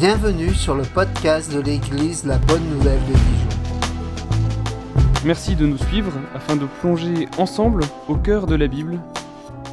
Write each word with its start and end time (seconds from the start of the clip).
Bienvenue 0.00 0.54
sur 0.54 0.74
le 0.74 0.82
podcast 0.82 1.52
de 1.52 1.60
l'église 1.60 2.24
La 2.24 2.38
Bonne 2.38 2.64
Nouvelle 2.70 3.00
de 3.00 3.12
Dijon. 3.12 3.48
Merci 5.26 5.54
de 5.54 5.66
nous 5.66 5.76
suivre 5.76 6.12
afin 6.34 6.56
de 6.56 6.64
plonger 6.80 7.28
ensemble 7.36 7.84
au 8.08 8.14
cœur 8.14 8.46
de 8.46 8.54
la 8.54 8.66
Bible 8.66 8.98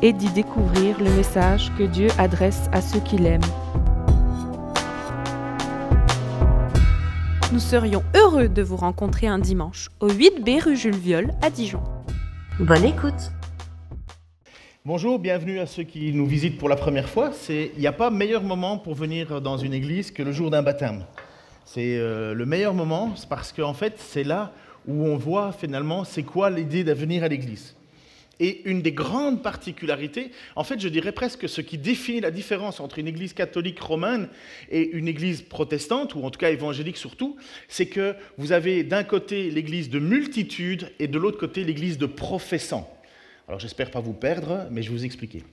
et 0.02 0.11
d'y 0.11 0.29
découvrir 0.32 1.00
le 1.00 1.10
message 1.11 1.71
que 1.78 1.84
Dieu 1.84 2.10
adresse 2.18 2.68
à 2.74 2.82
ceux 2.82 3.00
qui 3.00 3.18
l'aiment. 3.18 3.39
Nous 7.54 7.62
serions 7.62 8.04
heureux 8.14 8.50
de 8.50 8.62
vous 8.62 8.75
rencontrer 8.75 9.28
un 9.28 9.39
dimanche 9.39 9.88
au 10.02 10.09
8B 10.09 10.62
rue 10.62 10.75
Jules 10.75 10.98
Viol 10.98 11.32
à 11.41 11.50
Dijon. 11.50 11.82
Bonne 12.59 12.84
écoute 12.84 13.32
Bonjour, 14.87 15.19
bienvenue 15.19 15.59
à 15.59 15.65
ceux 15.65 15.83
qui 15.83 16.14
nous 16.14 16.25
visitent 16.25 16.57
pour 16.57 16.69
la 16.69 16.77
première 16.77 17.09
fois. 17.09 17.33
Il 17.50 17.78
n'y 17.78 17.87
a 17.87 17.91
pas 17.91 18.09
meilleur 18.09 18.41
moment 18.41 18.78
pour 18.78 18.95
venir 18.95 19.41
dans 19.41 19.57
une 19.57 19.73
église 19.73 20.11
que 20.11 20.23
le 20.23 20.32
jour 20.32 20.50
d'un 20.50 20.64
baptême. 20.64 21.04
C'est 21.65 21.97
euh, 21.97 22.33
le 22.33 22.45
meilleur 22.45 22.73
moment 22.73 23.14
parce 23.28 23.51
qu'en 23.51 23.73
fait, 23.73 23.95
c'est 23.97 24.23
là 24.23 24.54
où 24.87 25.05
on 25.05 25.18
voit 25.18 25.51
finalement 25.51 26.05
c'est 26.05 26.23
quoi 26.23 26.50
l'idée 26.50 26.86
de 26.86 26.93
venir 26.93 27.25
à 27.25 27.28
l'église. 27.28 27.75
Et 28.39 28.61
une 28.64 28.81
des 28.81 28.93
grandes 28.93 29.43
particularités, 29.43 30.31
en 30.55 30.64
fait, 30.64 30.79
je 30.79 30.87
dirais 30.87 31.11
presque 31.11 31.50
ce 31.50 31.59
qui 31.59 31.78
définit 31.78 32.22
la 32.22 32.31
différence 32.31 32.80
entre 32.80 32.97
une 32.97 33.09
église 33.09 33.33
catholique 33.33 33.81
romaine 33.81 34.30
et 34.72 34.89
une 34.92 35.09
église 35.09 35.42
protestante, 35.42 36.16
ou 36.16 36.23
en 36.23 36.30
tout 36.30 36.39
cas 36.39 36.52
évangélique 36.52 36.95
surtout, 36.95 37.36
c'est 37.67 37.88
que 37.88 38.16
vous 38.38 38.53
avez 38.53 38.86
d'un 38.86 39.03
côté 39.03 39.52
l'église 39.52 39.89
de 39.89 40.00
multitude 40.00 40.94
et 41.00 41.09
de 41.09 41.19
l'autre 41.19 41.39
côté 41.39 41.66
l'église 41.66 41.97
de 41.97 42.06
professants. 42.06 42.97
Alors 43.48 43.59
j'espère 43.59 43.92
pas 43.92 44.02
vous 44.02 44.14
perdre, 44.14 44.67
mais 44.72 44.81
je 44.81 44.90
vais 44.90 44.98
vous 44.98 45.06
expliquer. 45.06 45.44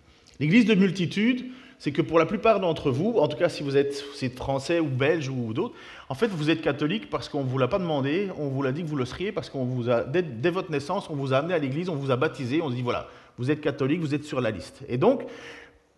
L'église 0.40 0.66
de 0.66 0.74
multitude, 0.74 1.46
c'est 1.78 1.92
que 1.92 2.02
pour 2.02 2.18
la 2.18 2.26
plupart 2.26 2.58
d'entre 2.58 2.90
vous, 2.90 3.14
en 3.18 3.28
tout 3.28 3.36
cas 3.36 3.48
si 3.48 3.62
vous 3.62 3.76
êtes, 3.76 4.04
français 4.34 4.80
ou 4.80 4.88
belge 4.88 5.28
ou 5.28 5.52
d'autres, 5.52 5.74
en 6.08 6.14
fait 6.14 6.26
vous 6.26 6.50
êtes 6.50 6.60
catholique 6.60 7.08
parce 7.08 7.28
qu'on 7.28 7.44
ne 7.44 7.48
vous 7.48 7.58
l'a 7.58 7.68
pas 7.68 7.78
demandé, 7.78 8.30
on 8.36 8.48
vous 8.48 8.62
l'a 8.62 8.72
dit 8.72 8.82
que 8.82 8.88
vous 8.88 8.96
le 8.96 9.04
seriez 9.04 9.30
parce 9.30 9.48
qu'on 9.48 9.64
vous 9.64 9.90
a, 9.90 10.02
dès, 10.02 10.50
votre 10.50 10.72
naissance, 10.72 11.08
on 11.08 11.14
vous 11.14 11.32
a 11.32 11.38
amené 11.38 11.54
à 11.54 11.58
l'église, 11.58 11.88
on 11.88 11.94
vous 11.94 12.10
a 12.10 12.16
baptisé, 12.16 12.60
on 12.62 12.70
se 12.70 12.74
dit 12.74 12.82
voilà, 12.82 13.08
vous 13.38 13.52
êtes 13.52 13.60
catholique, 13.60 14.00
vous 14.00 14.14
êtes 14.14 14.24
sur 14.24 14.40
la 14.40 14.50
liste. 14.50 14.82
Et 14.88 14.98
donc, 14.98 15.22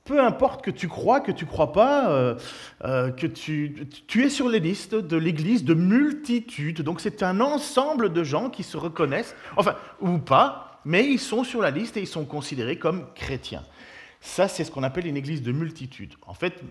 peu 0.05 0.21
importe 0.21 0.63
que 0.63 0.71
tu 0.71 0.89
crois, 0.89 1.21
que 1.21 1.33
tu 1.33 1.47
crois 1.47 1.73
pas, 1.73 2.11
euh, 2.11 2.35
euh, 2.85 3.11
que 3.11 3.27
tu 3.27 3.89
es 4.23 4.29
sur 4.29 4.51
les 4.51 4.61
listes 4.61 4.95
de 4.95 5.17
l'église 5.17 5.65
de 5.65 5.75
multitude. 5.75 6.83
Donc 6.83 7.01
c'est 7.01 7.23
un 7.23 7.41
ensemble 7.41 8.13
de 8.13 8.23
gens 8.23 8.51
qui 8.51 8.65
se 8.65 8.77
reconnaissent, 8.77 9.35
enfin, 9.57 9.77
ou 10.01 10.19
pas, 10.19 10.66
mais 10.87 11.05
ils 11.05 11.19
sont 11.19 11.43
sur 11.43 11.61
la 11.61 11.73
liste 11.73 11.97
et 11.97 12.01
ils 12.01 12.07
sont 12.07 12.25
considérés 12.25 12.79
comme 12.79 13.13
chrétiens. 13.15 13.65
Ça, 14.21 14.47
c'est 14.47 14.65
ce 14.65 14.71
qu'on 14.71 14.85
appelle 14.85 15.07
une 15.07 15.17
église 15.17 15.43
de 15.43 15.51
multitude. 15.53 16.15
En 16.27 16.33
fait, 16.33 16.63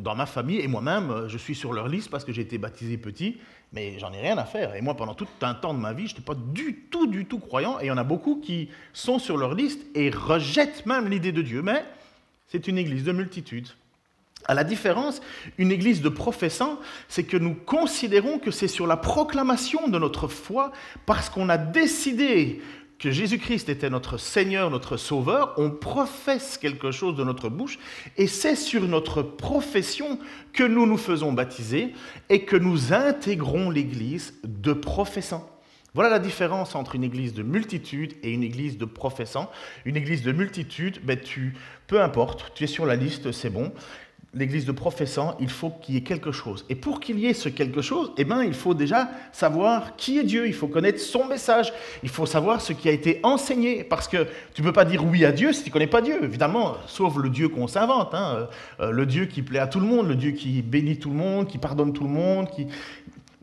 dans 0.00 0.16
ma 0.16 0.26
famille 0.26 0.58
et 0.58 0.66
moi-même, 0.66 1.10
euh, 1.10 1.28
je 1.28 1.38
suis 1.38 1.54
sur 1.54 1.72
leur 1.72 1.88
liste 1.88 2.10
parce 2.10 2.24
que 2.24 2.32
j'ai 2.32 2.42
été 2.42 2.58
baptisé 2.58 2.96
petit, 2.96 3.38
mais 3.72 3.98
j'en 3.98 4.12
ai 4.12 4.20
rien 4.20 4.36
à 4.36 4.44
faire. 4.44 4.74
Et 4.74 4.82
moi, 4.82 4.94
pendant 4.94 5.14
tout 5.14 5.28
un 5.40 5.54
temps 5.54 5.74
de 5.74 5.78
ma 5.78 5.92
vie, 5.92 6.06
je 6.08 6.12
n'étais 6.12 6.24
pas 6.24 6.34
du 6.34 6.86
tout, 6.90 7.06
du 7.06 7.24
tout 7.24 7.38
croyant. 7.38 7.78
Et 7.80 7.84
il 7.84 7.88
y 7.88 7.90
en 7.92 7.96
a 7.96 8.04
beaucoup 8.04 8.40
qui 8.40 8.68
sont 8.92 9.18
sur 9.18 9.36
leur 9.36 9.54
liste 9.54 9.80
et 9.94 10.10
rejettent 10.10 10.84
même 10.84 11.08
l'idée 11.08 11.32
de 11.32 11.42
Dieu. 11.42 11.62
Mais 11.62 11.84
c'est 12.48 12.66
une 12.66 12.78
église 12.78 13.04
de 13.04 13.12
multitude. 13.12 13.68
À 14.46 14.54
la 14.54 14.64
différence, 14.64 15.22
une 15.56 15.70
église 15.70 16.02
de 16.02 16.08
professants, 16.08 16.78
c'est 17.08 17.22
que 17.22 17.36
nous 17.36 17.54
considérons 17.54 18.40
que 18.40 18.50
c'est 18.50 18.68
sur 18.68 18.88
la 18.88 18.96
proclamation 18.96 19.86
de 19.86 19.98
notre 20.00 20.26
foi, 20.26 20.72
parce 21.06 21.30
qu'on 21.30 21.48
a 21.48 21.58
décidé 21.58 22.60
que 23.02 23.10
Jésus-Christ 23.10 23.68
était 23.68 23.90
notre 23.90 24.16
Seigneur, 24.16 24.70
notre 24.70 24.96
Sauveur, 24.96 25.54
on 25.56 25.70
professe 25.70 26.56
quelque 26.56 26.92
chose 26.92 27.16
de 27.16 27.24
notre 27.24 27.48
bouche, 27.48 27.80
et 28.16 28.28
c'est 28.28 28.54
sur 28.54 28.82
notre 28.82 29.22
profession 29.22 30.20
que 30.52 30.62
nous 30.62 30.86
nous 30.86 30.96
faisons 30.96 31.32
baptiser 31.32 31.94
et 32.28 32.44
que 32.44 32.54
nous 32.56 32.92
intégrons 32.92 33.70
l'Église 33.70 34.34
de 34.44 34.72
professants. 34.72 35.48
Voilà 35.94 36.10
la 36.10 36.20
différence 36.20 36.76
entre 36.76 36.94
une 36.94 37.02
église 37.02 37.34
de 37.34 37.42
multitude 37.42 38.14
et 38.22 38.30
une 38.30 38.44
église 38.44 38.78
de 38.78 38.86
professants. 38.86 39.50
Une 39.84 39.96
église 39.96 40.22
de 40.22 40.32
multitude, 40.32 41.00
ben 41.04 41.18
peu 41.88 42.00
importe, 42.00 42.52
tu 42.54 42.64
es 42.64 42.68
sur 42.68 42.86
la 42.86 42.96
liste, 42.96 43.32
c'est 43.32 43.50
bon 43.50 43.72
l'église 44.34 44.64
de 44.64 44.72
professants, 44.72 45.36
il 45.40 45.50
faut 45.50 45.70
qu'il 45.70 45.94
y 45.94 45.98
ait 45.98 46.02
quelque 46.02 46.32
chose. 46.32 46.64
Et 46.70 46.74
pour 46.74 47.00
qu'il 47.00 47.18
y 47.18 47.26
ait 47.26 47.34
ce 47.34 47.50
quelque 47.50 47.82
chose, 47.82 48.12
eh 48.16 48.24
ben, 48.24 48.42
il 48.42 48.54
faut 48.54 48.72
déjà 48.72 49.10
savoir 49.30 49.94
qui 49.96 50.18
est 50.18 50.24
Dieu, 50.24 50.46
il 50.46 50.54
faut 50.54 50.68
connaître 50.68 51.00
son 51.00 51.26
message, 51.26 51.72
il 52.02 52.08
faut 52.08 52.24
savoir 52.24 52.62
ce 52.62 52.72
qui 52.72 52.88
a 52.88 52.92
été 52.92 53.20
enseigné, 53.22 53.84
parce 53.84 54.08
que 54.08 54.26
tu 54.54 54.62
ne 54.62 54.66
peux 54.66 54.72
pas 54.72 54.86
dire 54.86 55.04
oui 55.04 55.26
à 55.26 55.32
Dieu 55.32 55.52
si 55.52 55.62
tu 55.62 55.68
ne 55.68 55.72
connais 55.74 55.86
pas 55.86 56.00
Dieu, 56.00 56.24
évidemment, 56.24 56.76
sauf 56.86 57.16
le 57.16 57.28
Dieu 57.28 57.50
qu'on 57.50 57.66
s'invente, 57.66 58.14
hein, 58.14 58.48
euh, 58.80 58.90
le 58.90 59.04
Dieu 59.04 59.26
qui 59.26 59.42
plaît 59.42 59.58
à 59.58 59.66
tout 59.66 59.80
le 59.80 59.86
monde, 59.86 60.08
le 60.08 60.16
Dieu 60.16 60.30
qui 60.30 60.62
bénit 60.62 60.98
tout 60.98 61.10
le 61.10 61.16
monde, 61.16 61.46
qui 61.46 61.58
pardonne 61.58 61.92
tout 61.92 62.04
le 62.04 62.10
monde, 62.10 62.48
qui, 62.48 62.66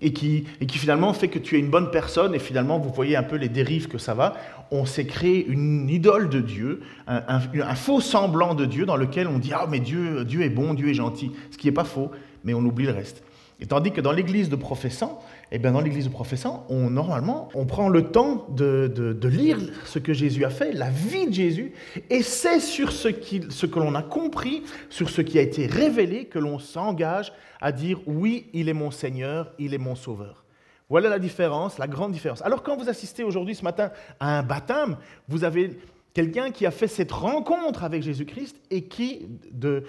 et 0.02 0.14
qui, 0.14 0.46
et 0.62 0.66
qui 0.66 0.78
finalement 0.78 1.14
fait 1.14 1.28
que 1.28 1.40
tu 1.40 1.56
es 1.56 1.60
une 1.60 1.70
bonne 1.70 1.92
personne, 1.92 2.34
et 2.36 2.40
finalement 2.40 2.80
vous 2.80 2.90
voyez 2.90 3.16
un 3.16 3.24
peu 3.24 3.36
les 3.36 3.50
dérives 3.50 3.88
que 3.88 3.98
ça 3.98 4.14
va. 4.14 4.36
On 4.72 4.86
s'est 4.86 5.06
créé 5.06 5.46
une 5.46 5.90
idole 5.90 6.30
de 6.30 6.40
Dieu, 6.40 6.82
un, 7.08 7.76
faux 7.76 8.02
semblant 8.02 8.56
de 8.56 8.66
Dieu 8.66 8.86
dans 8.86 8.98
lequel 8.98 9.28
on 9.28 9.40
dit 9.40 9.52
Ah, 9.54 9.66
mais 9.70 9.80
Dieu, 9.80 10.24
Dieu 10.26 10.42
est 10.44 10.50
bon, 10.50 10.74
Dieu 10.74 10.90
est 10.90 10.94
gentil, 10.94 11.32
ce 11.52 11.58
qui 11.58 11.68
n'est 11.68 11.74
pas 11.74 11.84
faux, 11.84 12.12
mais 12.44 12.54
on 12.54 12.60
oublie 12.60 12.86
le 12.86 12.94
reste. 12.94 13.24
Et 13.60 13.66
tandis 13.66 13.92
que 13.92 14.00
dans 14.00 14.14
l'église 14.14 14.50
de 14.50 14.56
professants, 14.56 15.22
eh 15.52 15.60
bien 15.60 15.72
dans 15.72 15.82
l'église 15.82 16.06
de 16.06 16.12
professants, 16.12 16.66
on, 16.70 16.90
normalement, 16.90 17.50
on 17.56 17.66
prend 17.66 17.90
le 17.90 18.12
temps 18.12 18.48
de, 18.50 19.28
lire 19.28 19.58
ce 19.86 20.00
que 20.00 20.14
Jésus 20.14 20.46
a 20.46 20.50
fait, 20.50 20.74
la 20.74 20.90
vie 20.90 21.28
de 21.28 21.34
Jésus, 21.34 21.74
et 22.10 22.22
c'est 22.22 22.60
sur 22.60 22.92
ce, 22.92 23.10
ce 23.50 23.66
que 23.66 23.80
l'on 23.80 23.96
a 23.96 24.04
compris, 24.04 24.64
sur 24.90 25.10
ce 25.10 25.22
qui 25.22 25.40
a 25.40 25.42
été 25.42 25.66
révélé, 25.66 26.26
que 26.26 26.40
l'on 26.40 26.60
s'engage 26.60 27.34
à 27.62 27.72
dire 27.72 28.00
oui, 28.06 28.48
il 28.54 28.70
est 28.70 28.74
mon 28.74 28.92
Seigneur, 28.92 29.52
il 29.58 29.74
est 29.74 29.80
mon 29.80 29.96
Sauveur. 29.96 30.46
Voilà 30.90 31.10
la 31.10 31.20
différence, 31.20 31.78
la 31.78 31.88
grande 31.88 32.12
différence. 32.12 32.42
Alors 32.42 32.64
quand 32.64 32.76
vous 32.76 32.90
assistez 32.90 33.24
aujourd'hui, 33.24 33.56
ce 33.56 33.64
matin, 33.64 33.92
à 34.20 34.40
un 34.40 34.44
baptême, 34.44 34.98
vous 35.28 35.44
avez 35.44 35.78
quelqu'un 36.14 36.52
qui 36.52 36.66
a 36.66 36.72
fait 36.72 36.88
cette 36.88 37.12
rencontre 37.12 37.84
avec 37.84 38.02
Jésus-Christ 38.02 38.60
et 38.72 38.84
qui, 38.84 39.28
de, 39.52 39.84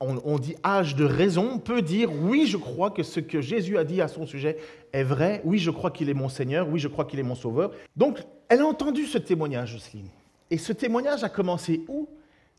on, 0.00 0.38
dit 0.38 0.54
âge 0.64 0.94
de 0.94 1.04
raison, 1.04 1.58
peut 1.58 1.82
dire 1.82 2.12
oui, 2.12 2.46
je 2.46 2.56
crois 2.56 2.90
que 2.90 3.02
ce 3.02 3.18
que 3.18 3.40
Jésus 3.40 3.78
a 3.78 3.84
dit 3.84 4.00
à 4.00 4.08
son 4.08 4.26
sujet 4.26 4.58
est 4.92 5.02
vrai, 5.02 5.40
oui, 5.44 5.58
je 5.58 5.70
crois 5.70 5.90
qu'il 5.90 6.08
est 6.08 6.14
mon 6.14 6.28
Seigneur, 6.28 6.68
oui, 6.68 6.78
je 6.78 6.88
crois 6.88 7.04
qu'il 7.04 7.18
est 7.18 7.24
mon 7.24 7.34
Sauveur. 7.34 7.72
Donc, 7.96 8.18
elle 8.48 8.60
a 8.60 8.66
entendu 8.66 9.06
ce 9.06 9.18
témoignage, 9.18 9.72
Jocelyne. 9.72 10.08
Et 10.50 10.58
ce 10.58 10.72
témoignage 10.72 11.24
a 11.24 11.28
commencé 11.28 11.84
où? 11.88 12.08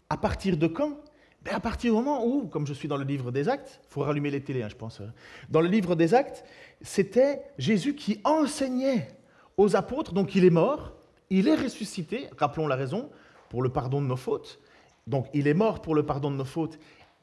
À 0.10 0.18
partir 0.18 0.58
de 0.58 0.68
quand? 0.68 1.00
Ben 1.44 1.56
À 1.56 1.60
partir 1.60 1.94
du 1.94 1.98
moment 1.98 2.26
où, 2.26 2.48
comme 2.48 2.68
je 2.68 2.74
suis 2.74 2.88
dans 2.88 2.98
le 2.98 3.06
livre 3.06 3.32
des 3.32 3.48
Actes, 3.48 3.80
il 3.84 3.94
faut 3.94 4.02
rallumer 4.02 4.32
les 4.32 4.42
télés, 4.42 4.64
hein, 4.64 4.70
je 4.70 4.76
pense. 4.76 5.00
Hein. 5.00 5.14
Dans 5.50 5.62
le 5.62 5.70
livre 5.70 5.96
des 5.96 6.14
Actes, 6.14 6.44
c'était 6.82 7.42
Jésus 7.58 7.96
qui 7.96 8.20
enseignait 8.26 9.08
aux 9.56 9.76
apôtres, 9.76 10.14
donc 10.14 10.36
il 10.36 10.44
est 10.44 10.50
mort, 10.50 10.94
il 11.30 11.48
est 11.48 11.56
ressuscité, 11.56 12.28
rappelons 12.38 12.68
la 12.68 12.76
raison, 12.76 13.10
pour 13.50 13.62
le 13.62 13.70
pardon 13.70 14.02
de 14.02 14.08
nos 14.08 14.18
fautes. 14.18 14.60
Donc 15.08 15.28
il 15.34 15.48
est 15.48 15.54
mort 15.54 15.82
pour 15.82 15.96
le 15.96 16.06
pardon 16.06 16.30
de 16.30 16.36
nos 16.36 16.46
fautes 16.46 16.78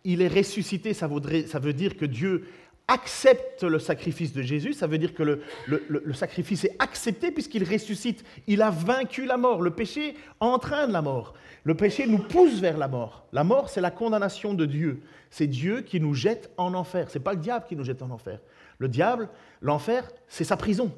il 0.06 0.22
est 0.22 0.28
ressuscité, 0.28 0.94
ça, 0.94 1.08
veut 1.08 1.72
dire 1.72 1.96
que 1.96 2.04
Dieu 2.04 2.44
accepte 2.86 3.64
le 3.64 3.80
sacrifice 3.80 4.32
de 4.32 4.40
Jésus, 4.40 4.72
ça 4.72 4.86
veut 4.86 4.98
dire 4.98 5.12
que 5.12 5.24
le, 5.24 6.14
sacrifice 6.14 6.64
est 6.64 6.76
accepté 6.78 7.32
puisqu'il 7.32 7.64
ressuscite. 7.64 8.24
Il 8.46 8.62
a 8.62 8.70
vaincu 8.70 9.26
la 9.26 9.36
mort. 9.36 9.60
Le 9.60 9.70
péché 9.70 10.14
entraîne 10.38 10.92
la 10.92 11.02
mort. 11.02 11.34
Le 11.64 11.74
péché 11.74 12.06
nous 12.06 12.18
pousse 12.18 12.60
vers 12.60 12.78
la 12.78 12.86
mort. 12.86 13.26
La 13.32 13.42
mort, 13.42 13.68
c'est 13.68 13.80
la 13.80 13.90
condamnation 13.90 14.54
de 14.54 14.64
Dieu. 14.64 15.02
C'est 15.28 15.48
Dieu 15.48 15.80
qui 15.80 15.98
nous 15.98 16.14
jette 16.14 16.52
en 16.56 16.74
enfer. 16.74 17.10
Ce 17.10 17.18
n'est 17.18 17.24
pas 17.24 17.32
le 17.32 17.40
diable 17.40 17.66
qui 17.68 17.74
nous 17.74 17.84
jette 17.84 18.00
en 18.00 18.10
enfer. 18.10 18.38
Le 18.78 18.86
diable, 18.86 19.28
l'enfer, 19.60 20.08
c'est 20.28 20.44
sa 20.44 20.56
prison. 20.56 20.92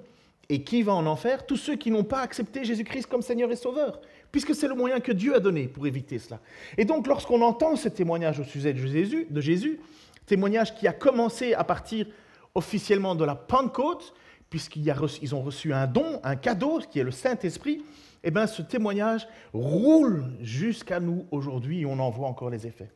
Et 0.50 0.62
qui 0.64 0.82
va 0.82 0.92
en 0.92 1.06
enfer? 1.06 1.46
Tous 1.46 1.56
ceux 1.56 1.76
qui 1.76 1.90
n'ont 1.90 2.04
pas 2.04 2.20
accepté 2.20 2.62
Jésus-Christ 2.62 3.06
comme 3.06 3.22
Seigneur 3.22 3.50
et 3.50 3.56
Sauveur 3.56 4.00
puisque 4.32 4.54
c'est 4.54 4.68
le 4.68 4.74
moyen 4.74 5.00
que 5.00 5.12
Dieu 5.12 5.34
a 5.34 5.40
donné 5.40 5.68
pour 5.68 5.86
éviter 5.86 6.18
cela. 6.18 6.40
Et 6.76 6.84
donc 6.84 7.06
lorsqu'on 7.06 7.42
entend 7.42 7.76
ce 7.76 7.88
témoignage 7.88 8.40
au 8.40 8.44
sujet 8.44 8.72
de 8.72 9.40
Jésus, 9.40 9.80
témoignage 10.26 10.74
qui 10.74 10.86
a 10.86 10.92
commencé 10.92 11.54
à 11.54 11.64
partir 11.64 12.06
officiellement 12.54 13.14
de 13.14 13.24
la 13.24 13.34
Pentecôte, 13.34 14.14
puisqu'ils 14.50 15.34
ont 15.34 15.42
reçu 15.42 15.72
un 15.72 15.86
don, 15.86 16.20
un 16.24 16.36
cadeau, 16.36 16.80
qui 16.90 16.98
est 16.98 17.04
le 17.04 17.10
Saint-Esprit, 17.10 17.82
eh 18.24 18.30
bien 18.30 18.46
ce 18.46 18.62
témoignage 18.62 19.28
roule 19.52 20.24
jusqu'à 20.40 21.00
nous 21.00 21.26
aujourd'hui 21.30 21.80
et 21.80 21.86
on 21.86 21.98
en 21.98 22.10
voit 22.10 22.28
encore 22.28 22.50
les 22.50 22.66
effets. 22.66 22.90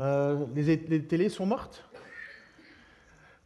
Euh, 0.00 0.46
les 0.54 1.04
télés 1.04 1.28
sont 1.28 1.46
mortes? 1.46 1.84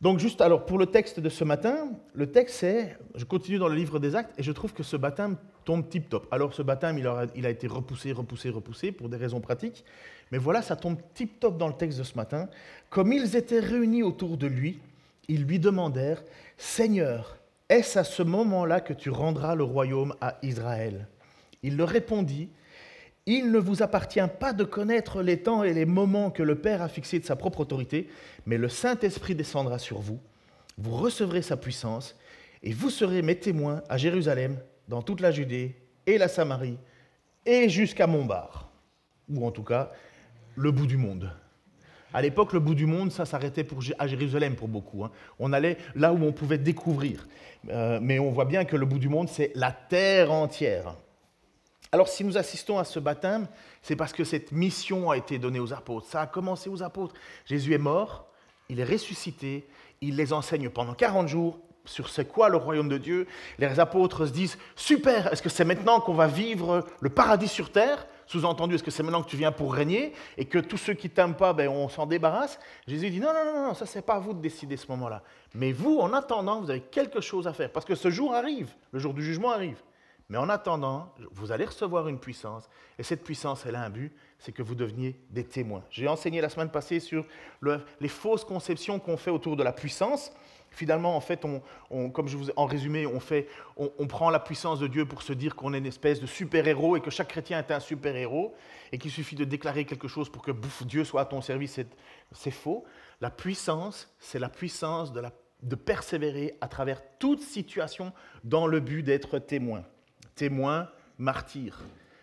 Donc 0.00 0.18
juste 0.18 0.40
alors 0.40 0.64
pour 0.64 0.78
le 0.78 0.86
texte 0.86 1.20
de 1.20 1.28
ce 1.28 1.44
matin, 1.44 1.90
le 2.14 2.30
texte 2.30 2.56
c'est, 2.56 2.96
je 3.14 3.24
continue 3.24 3.58
dans 3.58 3.68
le 3.68 3.74
livre 3.74 3.98
des 3.98 4.14
actes 4.14 4.38
et 4.38 4.42
je 4.42 4.52
trouve 4.52 4.72
que 4.72 4.82
ce 4.82 4.96
baptême 4.96 5.36
tombe 5.64 5.88
tip 5.88 6.08
top. 6.08 6.26
Alors 6.30 6.54
ce 6.54 6.62
baptême 6.62 6.98
il 6.98 7.06
a, 7.06 7.26
il 7.34 7.46
a 7.46 7.50
été 7.50 7.66
repoussé, 7.66 8.12
repoussé, 8.12 8.50
repoussé 8.50 8.92
pour 8.92 9.08
des 9.08 9.16
raisons 9.16 9.40
pratiques, 9.40 9.84
mais 10.30 10.38
voilà 10.38 10.62
ça 10.62 10.76
tombe 10.76 10.98
tip 11.14 11.40
top 11.40 11.58
dans 11.58 11.68
le 11.68 11.74
texte 11.74 11.98
de 11.98 12.04
ce 12.04 12.16
matin. 12.16 12.48
Comme 12.90 13.12
ils 13.12 13.36
étaient 13.36 13.60
réunis 13.60 14.02
autour 14.02 14.36
de 14.36 14.46
lui, 14.46 14.80
ils 15.28 15.44
lui 15.44 15.58
demandèrent, 15.58 16.22
Seigneur, 16.56 17.36
est-ce 17.68 17.98
à 17.98 18.04
ce 18.04 18.22
moment-là 18.22 18.80
que 18.80 18.94
tu 18.94 19.10
rendras 19.10 19.54
le 19.54 19.64
royaume 19.64 20.14
à 20.20 20.38
Israël? 20.42 21.06
Il 21.62 21.76
leur 21.76 21.88
répondit, 21.88 22.48
Il 23.26 23.50
ne 23.50 23.58
vous 23.58 23.82
appartient 23.82 24.20
pas 24.40 24.52
de 24.52 24.64
connaître 24.64 25.22
les 25.22 25.42
temps 25.42 25.62
et 25.62 25.74
les 25.74 25.84
moments 25.84 26.30
que 26.30 26.42
le 26.42 26.54
Père 26.54 26.82
a 26.82 26.88
fixés 26.88 27.18
de 27.18 27.24
sa 27.24 27.36
propre 27.36 27.60
autorité, 27.60 28.08
mais 28.46 28.56
le 28.56 28.68
Saint-Esprit 28.68 29.34
descendra 29.34 29.78
sur 29.78 30.00
vous, 30.00 30.18
vous 30.78 30.96
recevrez 30.96 31.42
sa 31.42 31.56
puissance, 31.56 32.16
et 32.62 32.72
vous 32.72 32.90
serez 32.90 33.22
mes 33.22 33.36
témoins 33.36 33.82
à 33.88 33.98
Jérusalem, 33.98 34.58
dans 34.88 35.02
toute 35.02 35.20
la 35.20 35.30
Judée 35.30 35.76
et 36.06 36.18
la 36.18 36.28
Samarie, 36.28 36.78
et 37.44 37.68
jusqu'à 37.68 38.06
Montbar, 38.06 38.70
ou 39.28 39.46
en 39.46 39.50
tout 39.50 39.62
cas 39.62 39.90
le 40.56 40.70
bout 40.70 40.86
du 40.86 40.96
monde. 40.96 41.30
À 42.12 42.22
l'époque, 42.22 42.54
le 42.54 42.60
bout 42.60 42.74
du 42.74 42.86
monde, 42.86 43.12
ça 43.12 43.26
s'arrêtait 43.26 43.66
à 43.98 44.06
Jérusalem 44.06 44.56
pour 44.56 44.68
beaucoup. 44.68 45.04
Hein. 45.04 45.10
On 45.38 45.52
allait 45.52 45.76
là 45.94 46.12
où 46.12 46.24
on 46.24 46.32
pouvait 46.32 46.58
découvrir. 46.58 47.28
Euh, 47.68 47.98
mais 48.00 48.18
on 48.18 48.30
voit 48.30 48.46
bien 48.46 48.64
que 48.64 48.76
le 48.76 48.86
bout 48.86 48.98
du 48.98 49.08
monde, 49.08 49.28
c'est 49.28 49.52
la 49.54 49.72
terre 49.72 50.32
entière. 50.32 50.96
Alors 51.90 52.08
si 52.08 52.24
nous 52.24 52.36
assistons 52.36 52.78
à 52.78 52.84
ce 52.84 52.98
baptême, 52.98 53.48
c'est 53.82 53.96
parce 53.96 54.12
que 54.12 54.24
cette 54.24 54.52
mission 54.52 55.10
a 55.10 55.16
été 55.16 55.38
donnée 55.38 55.60
aux 55.60 55.72
apôtres. 55.72 56.06
Ça 56.06 56.20
a 56.20 56.26
commencé 56.26 56.68
aux 56.68 56.82
apôtres. 56.82 57.14
Jésus 57.46 57.72
est 57.72 57.78
mort, 57.78 58.26
il 58.68 58.80
est 58.80 58.84
ressuscité, 58.84 59.66
il 60.00 60.16
les 60.16 60.32
enseigne 60.32 60.68
pendant 60.68 60.94
40 60.94 61.28
jours 61.28 61.58
sur 61.88 62.10
c'est 62.10 62.26
quoi 62.26 62.50
le 62.50 62.58
royaume 62.58 62.88
de 62.88 62.98
Dieu. 62.98 63.26
Les 63.58 63.80
apôtres 63.80 64.26
se 64.26 64.32
disent, 64.32 64.58
super, 64.76 65.32
est-ce 65.32 65.42
que 65.42 65.48
c'est 65.48 65.64
maintenant 65.64 66.00
qu'on 66.00 66.14
va 66.14 66.26
vivre 66.26 66.86
le 67.00 67.08
paradis 67.08 67.48
sur 67.48 67.72
terre? 67.72 68.06
Sous-entendu, 68.26 68.74
est-ce 68.74 68.82
que 68.82 68.90
c'est 68.90 69.02
maintenant 69.02 69.22
que 69.22 69.30
tu 69.30 69.38
viens 69.38 69.52
pour 69.52 69.72
régner 69.72 70.12
et 70.36 70.44
que 70.44 70.58
tous 70.58 70.76
ceux 70.76 70.92
qui 70.92 71.08
t'aiment 71.08 71.34
pas, 71.34 71.54
ben, 71.54 71.68
on 71.68 71.88
s'en 71.88 72.04
débarrasse? 72.04 72.58
Jésus 72.86 73.08
dit, 73.08 73.20
non, 73.20 73.32
non, 73.32 73.44
non, 73.44 73.68
non 73.68 73.74
ça 73.74 73.86
c'est 73.86 74.02
pas 74.02 74.16
à 74.16 74.18
vous 74.18 74.34
de 74.34 74.40
décider 74.42 74.76
ce 74.76 74.86
moment-là. 74.88 75.22
Mais 75.54 75.72
vous, 75.72 75.98
en 75.98 76.12
attendant, 76.12 76.60
vous 76.60 76.68
avez 76.68 76.82
quelque 76.82 77.22
chose 77.22 77.48
à 77.48 77.54
faire. 77.54 77.72
Parce 77.72 77.86
que 77.86 77.94
ce 77.94 78.10
jour 78.10 78.34
arrive, 78.34 78.68
le 78.92 78.98
jour 78.98 79.14
du 79.14 79.24
jugement 79.24 79.50
arrive. 79.50 79.78
Mais 80.30 80.36
en 80.36 80.50
attendant, 80.50 81.14
vous 81.30 81.52
allez 81.52 81.64
recevoir 81.64 82.06
une 82.06 82.18
puissance, 82.18 82.68
et 82.98 83.02
cette 83.02 83.24
puissance, 83.24 83.64
elle 83.64 83.76
a 83.76 83.82
un 83.82 83.88
but, 83.88 84.12
c'est 84.38 84.52
que 84.52 84.62
vous 84.62 84.74
deveniez 84.74 85.18
des 85.30 85.44
témoins. 85.44 85.82
J'ai 85.88 86.06
enseigné 86.06 86.42
la 86.42 86.50
semaine 86.50 86.70
passée 86.70 87.00
sur 87.00 87.24
les 87.62 88.08
fausses 88.08 88.44
conceptions 88.44 88.98
qu'on 88.98 89.16
fait 89.16 89.30
autour 89.30 89.56
de 89.56 89.62
la 89.62 89.72
puissance. 89.72 90.30
Finalement, 90.70 91.16
en 91.16 91.20
fait, 91.20 91.46
comme 92.12 92.28
je 92.28 92.36
vous 92.36 92.50
en 92.56 92.66
résumé, 92.66 93.06
on, 93.06 93.20
fait, 93.20 93.48
on, 93.78 94.06
prend 94.06 94.28
la 94.28 94.38
puissance 94.38 94.80
de 94.80 94.86
Dieu 94.86 95.06
pour 95.06 95.22
se 95.22 95.32
dire 95.32 95.56
qu'on 95.56 95.72
est 95.72 95.78
une 95.78 95.86
espèce 95.86 96.20
de 96.20 96.26
super-héros 96.26 96.96
et 96.98 97.00
que 97.00 97.10
chaque 97.10 97.28
chrétien 97.28 97.58
est 97.58 97.70
un 97.70 97.80
super-héros 97.80 98.54
et 98.92 98.98
qu'il 98.98 99.10
suffit 99.10 99.34
de 99.34 99.44
déclarer 99.44 99.86
quelque 99.86 100.08
chose 100.08 100.28
pour 100.28 100.42
que 100.42 100.52
Dieu 100.84 101.04
soit 101.04 101.22
à 101.22 101.24
ton 101.24 101.40
service. 101.40 101.80
C'est 102.32 102.50
faux. 102.50 102.84
La 103.22 103.30
puissance, 103.30 104.14
c'est 104.18 104.38
la 104.38 104.50
puissance 104.50 105.10
de 105.10 105.74
persévérer 105.74 106.58
à 106.60 106.68
travers 106.68 107.00
toute 107.18 107.40
situation 107.40 108.12
dans 108.44 108.66
le 108.66 108.80
but 108.80 109.02
d'être 109.02 109.38
témoin 109.38 109.84
témoin, 110.38 110.88
martyr, 111.18 111.80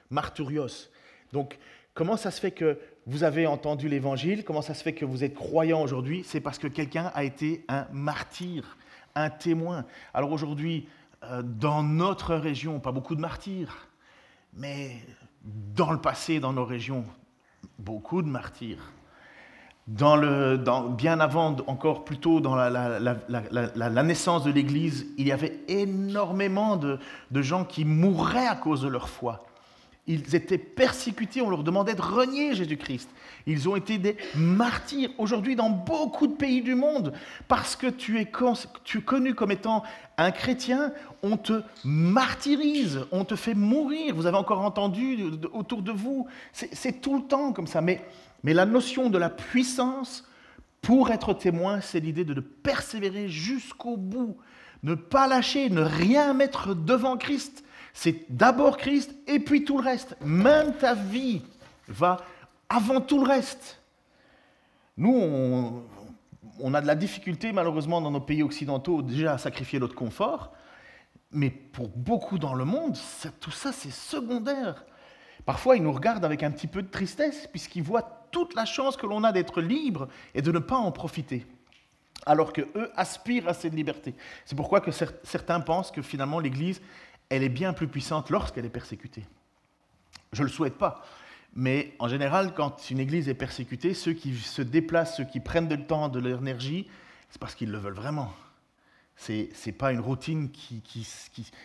martyrios. 0.10 0.90
Donc, 1.34 1.60
comment 1.94 2.16
ça 2.16 2.32
se 2.32 2.40
fait 2.40 2.52
que 2.52 2.80
vous 3.06 3.24
avez 3.24 3.46
entendu 3.46 3.90
l'évangile? 3.90 4.46
Comment 4.46 4.62
ça 4.62 4.74
se 4.74 4.82
fait 4.82 4.94
que 4.94 5.06
vous 5.06 5.24
êtes 5.24 5.36
croyant 5.36 5.82
aujourd'hui? 5.82 6.24
C'est 6.26 6.40
parce 6.40 6.58
que 6.58 6.68
quelqu'un 6.68 7.12
a 7.14 7.26
été 7.26 7.66
un 7.68 7.86
martyr, 7.92 8.78
un 9.16 9.30
témoin. 9.30 9.86
Alors 10.14 10.32
aujourd'hui, 10.32 10.88
euh, 11.24 11.44
dans 11.44 11.84
notre 11.84 12.36
région, 12.36 12.80
pas 12.80 12.94
beaucoup 12.94 13.16
de 13.16 13.22
martyrs, 13.22 13.90
mais 14.54 14.96
dans 15.44 15.92
le 15.92 16.00
passé, 16.00 16.40
dans 16.40 16.54
nos 16.54 16.66
régions, 16.66 17.06
beaucoup 17.78 18.22
de 18.22 18.30
martyrs 18.30 18.94
bien 19.88 21.20
avant, 21.20 21.56
encore 21.68 22.06
plus 22.06 22.18
tôt 22.18 22.40
dans 22.40 22.56
la 22.56 24.04
naissance 24.04 24.44
de 24.44 24.52
l'Église, 24.52 25.06
il 25.18 25.28
y 25.28 25.32
avait 25.32 25.60
énormément 25.68 26.76
de, 26.76 27.00
de, 27.32 27.42
gens 27.42 27.66
qui 27.66 27.86
mouraient 27.86 28.48
à 28.48 28.56
cause 28.56 28.82
de 28.82 28.88
leur 28.88 29.10
foi. 29.10 29.46
Ils 30.08 30.36
étaient 30.36 30.60
persécutés, 30.60 31.42
on 31.42 31.50
leur 31.50 31.64
demandait 31.64 31.96
de 31.96 32.02
renier 32.02 32.54
Jésus-Christ. 32.54 33.10
Ils 33.48 33.68
ont 33.68 33.76
été 33.76 33.98
des 33.98 34.18
martyrs 34.36 35.10
aujourd'hui 35.18 35.56
dans 35.56 35.70
beaucoup 35.70 36.28
de 36.28 36.36
pays 36.36 36.62
du 36.62 36.76
monde. 36.76 37.14
Parce 37.48 37.76
que 37.76 37.88
tu 37.88 38.20
es, 38.20 38.26
connu 38.26 39.34
comme 39.34 39.52
étant 39.52 39.84
un 40.18 40.32
chrétien, 40.32 40.92
on 41.24 41.38
te 41.38 41.64
martyrise, 41.84 43.06
on 43.12 43.26
te 43.26 43.36
fait 43.36 43.56
mourir. 43.56 44.14
Vous 44.14 44.28
avez 44.28 44.38
encore 44.38 44.62
entendu 44.62 45.18
autour 45.54 45.82
de 45.82 45.92
vous, 45.92 46.28
c'est 46.52 47.02
tout 47.02 47.18
le 47.18 47.24
temps 47.24 47.52
comme 47.52 47.68
ça. 47.68 47.82
Mais 47.82 48.04
mais 48.46 48.54
la 48.54 48.68
notion 48.68 49.10
de 49.10 49.18
la 49.18 49.32
puissance 49.32 50.24
pour 50.84 51.10
être 51.10 51.34
témoin, 51.34 51.82
c'est 51.82 52.00
l'idée 52.00 52.24
de 52.24 52.40
persévérer 52.40 53.28
jusqu'au 53.28 53.98
bout, 53.98 54.38
ne 54.84 54.94
pas 54.94 55.28
lâcher, 55.28 55.72
ne 55.72 55.82
rien 55.82 56.36
mettre 56.36 56.76
devant 56.76 57.18
Christ. 57.18 57.65
C'est 57.96 58.26
d'abord 58.30 58.76
Christ 58.76 59.16
et 59.26 59.40
puis 59.40 59.64
tout 59.64 59.78
le 59.78 59.84
reste. 59.84 60.18
Même 60.22 60.74
ta 60.74 60.94
vie 60.94 61.42
va 61.88 62.18
avant 62.68 63.00
tout 63.00 63.24
le 63.24 63.28
reste. 63.28 63.82
Nous, 64.98 65.82
on, 66.60 66.74
a 66.74 66.82
de 66.82 66.88
la 66.88 66.96
difficulté 66.96 67.54
malheureusement 67.54 68.02
dans 68.02 68.12
nos 68.12 68.20
pays 68.20 68.44
occidentaux 68.44 69.02
déjà 69.02 69.34
à 69.34 69.38
sacrifier 69.38 69.80
notre 69.80 69.96
confort, 69.96 70.52
mais 71.32 71.50
pour 71.50 71.88
beaucoup 71.88 72.38
dans 72.38 72.54
le 72.54 72.66
monde, 72.66 72.98
tout 73.40 73.52
ça 73.52 73.72
c'est 73.72 73.94
secondaire. 73.94 74.86
Parfois, 75.46 75.78
ils 75.78 75.84
nous 75.84 75.94
regardent 75.94 76.26
avec 76.26 76.44
un 76.44 76.52
petit 76.52 76.68
peu 76.68 76.82
de 76.82 76.90
tristesse 76.90 77.48
puisqu'ils 77.48 77.84
voient 77.84 78.28
toute 78.30 78.56
la 78.56 78.66
chance 78.66 78.98
que 78.98 79.06
l'on 79.06 79.24
a 79.24 79.32
d'être 79.32 79.62
libre 79.62 80.10
et 80.34 80.42
de 80.42 80.52
ne 80.52 80.60
pas 80.60 80.76
en 80.76 80.92
profiter, 80.92 81.46
alors 82.26 82.52
qu'eux 82.52 82.92
aspirent 82.98 83.48
à 83.48 83.54
cette 83.54 83.74
liberté. 83.74 84.16
C'est 84.44 84.56
pourquoi 84.56 84.82
que 84.82 84.92
certains 84.92 85.62
pensent 85.62 85.92
que 85.92 86.02
finalement 86.02 86.40
l'Église, 86.42 86.82
elle 87.30 87.44
est 87.44 87.50
bien 87.50 87.74
plus 87.74 87.88
puissante 87.88 88.30
lorsqu'elle 88.30 88.66
est 88.66 88.70
persécutée. 88.70 89.26
Je 90.34 90.42
ne 90.42 90.48
le 90.48 90.52
souhaite 90.52 90.78
pas. 90.78 91.04
Mais 91.56 91.94
en 92.00 92.10
général, 92.10 92.54
quand 92.54 92.90
une 92.90 93.00
église 93.00 93.30
est 93.30 93.34
persécutée, 93.34 93.94
ceux 93.94 94.14
qui 94.14 94.36
se 94.36 94.62
déplacent, 94.62 95.18
ceux 95.18 95.24
qui 95.24 95.40
prennent 95.40 95.70
le 95.70 95.86
temps, 95.86 96.10
de 96.10 96.20
l'énergie, 96.20 96.88
c'est 97.30 97.40
parce 97.40 97.56
qu'ils 97.56 97.72
le 97.72 97.78
veulent 97.78 97.94
vraiment. 97.94 98.34
Ce 99.16 99.32
n'est 99.32 99.72
pas 99.72 99.94
une 99.94 100.02
routine 100.02 100.50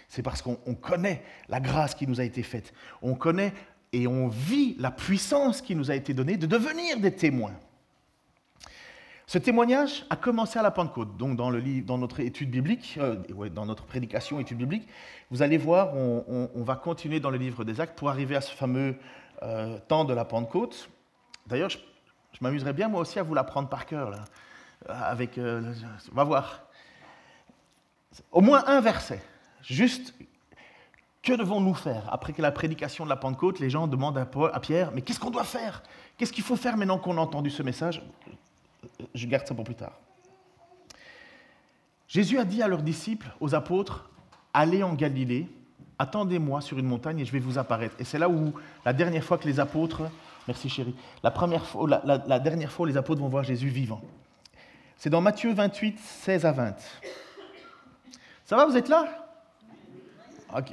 c'est 0.09 0.23
parce 0.23 0.41
qu'on 0.41 0.75
connaît 0.77 1.25
la 1.49 1.59
grâce 1.59 1.97
qui 1.97 2.07
nous 2.07 2.21
a 2.21 2.25
été 2.25 2.45
faite. 2.45 2.73
On 3.03 3.17
connaît 3.17 3.53
et 3.93 4.07
on 4.07 4.29
vit 4.29 4.77
la 4.79 4.93
puissance 4.93 5.61
qui 5.61 5.75
nous 5.75 5.91
a 5.91 5.97
été 5.97 6.15
donnée 6.15 6.37
de 6.37 6.47
devenir 6.47 7.01
des 7.01 7.13
témoins. 7.13 7.55
Ce 9.31 9.39
témoignage 9.39 10.05
a 10.11 10.17
commencé 10.17 10.59
à 10.59 10.63
la 10.63 10.73
Pentecôte, 10.73 11.17
donc 11.17 11.37
dans, 11.37 11.51
le 11.51 11.63
dans 11.83 11.99
notre 11.99 12.19
étude 12.19 12.51
biblique, 12.51 12.99
euh, 12.99 13.15
dans 13.49 13.65
notre 13.65 13.85
prédication 13.85 14.41
étude 14.41 14.59
biblique, 14.59 14.89
vous 15.31 15.43
allez 15.43 15.57
voir, 15.57 15.95
on, 15.95 16.65
va 16.65 16.75
continuer 16.75 17.21
dans 17.21 17.31
le 17.31 17.39
livre 17.39 17.63
des 17.63 17.81
Actes 17.81 17.97
pour 17.97 18.09
arriver 18.09 18.35
à 18.35 18.41
ce 18.41 18.51
fameux 18.51 18.97
euh, 19.45 19.79
temps 19.87 20.05
de 20.05 20.13
la 20.15 20.25
Pentecôte. 20.25 20.91
D'ailleurs, 21.47 21.71
je, 21.71 21.79
m'amuserais 22.41 22.73
bien 22.73 22.89
moi 22.89 23.03
aussi 23.03 23.21
à 23.21 23.23
vous 23.23 23.35
l'apprendre 23.35 23.69
par 23.69 23.87
cœur, 23.87 24.11
là, 24.11 24.25
avec, 24.89 25.39
euh, 25.39 25.75
on 26.11 26.17
va 26.17 26.25
voir. 26.25 26.63
Au 28.33 28.41
moins 28.41 28.65
un 28.67 28.81
verset, 28.81 29.23
juste 29.63 30.13
que 31.23 31.35
devons-nous 31.35 31.75
faire? 31.75 32.03
Après 32.13 32.33
que 32.33 32.43
la 32.43 32.51
prédication 32.51 33.05
de 33.05 33.11
la 33.11 33.17
Pentecôte, 33.17 33.61
les 33.61 33.71
gens 33.71 33.87
demandent 33.87 34.19
à, 34.19 34.61
Pierre, 34.61 34.91
mais 34.93 35.03
qu'est-ce 35.03 35.21
qu'on 35.21 35.31
doit 35.31 35.45
faire? 35.45 35.85
Qu'est-ce 36.17 36.33
qu'il 36.33 36.43
faut 36.43 36.57
faire 36.57 36.77
maintenant 36.77 36.99
qu'on 36.99 37.17
a 37.17 37.21
entendu 37.21 37.51
ce 37.51 37.63
message? 37.63 38.03
Je 39.15 39.27
garde 39.27 39.47
ça 39.47 39.55
pour 39.55 39.65
plus 39.65 39.75
tard. 39.75 39.93
Jésus 42.09 42.39
a 42.39 42.45
dit 42.45 42.63
à 42.63 42.69
leurs 42.69 42.83
disciples, 42.83 43.29
aux 43.41 43.55
apôtres, 43.55 44.11
allez 44.53 44.83
en 44.83 44.95
Galilée, 44.95 45.49
attendez-moi 45.99 46.61
sur 46.61 46.79
une 46.79 46.87
montagne 46.87 47.21
et 47.21 47.25
je 47.25 47.33
vais 47.33 47.39
vous 47.39 47.59
apparaître. 47.59 47.95
Et 47.99 48.05
c'est 48.05 48.19
là 48.19 48.29
où 48.29 48.53
la 48.85 48.93
dernière 48.93 49.23
fois 49.23 49.39
que 49.39 49.47
les 49.47 49.61
apôtres, 49.61 50.03
merci 50.49 50.69
chérie, 50.69 50.95
la, 51.23 51.31
première 51.31 51.65
fois, 51.65 52.03
la 52.05 52.39
dernière 52.41 52.73
fois 52.73 52.85
où 52.85 52.89
les 52.89 52.97
apôtres 52.97 53.21
vont 53.21 53.29
voir 53.29 53.45
Jésus 53.45 53.69
vivant. 53.69 54.01
C'est 55.01 55.09
dans 55.09 55.23
Matthieu 55.23 55.55
28, 55.55 55.99
16 55.99 56.45
à 56.45 56.53
20. 56.53 56.75
Ça 58.45 58.55
va, 58.55 58.67
vous 58.67 58.77
êtes 58.77 58.91
là? 58.91 59.07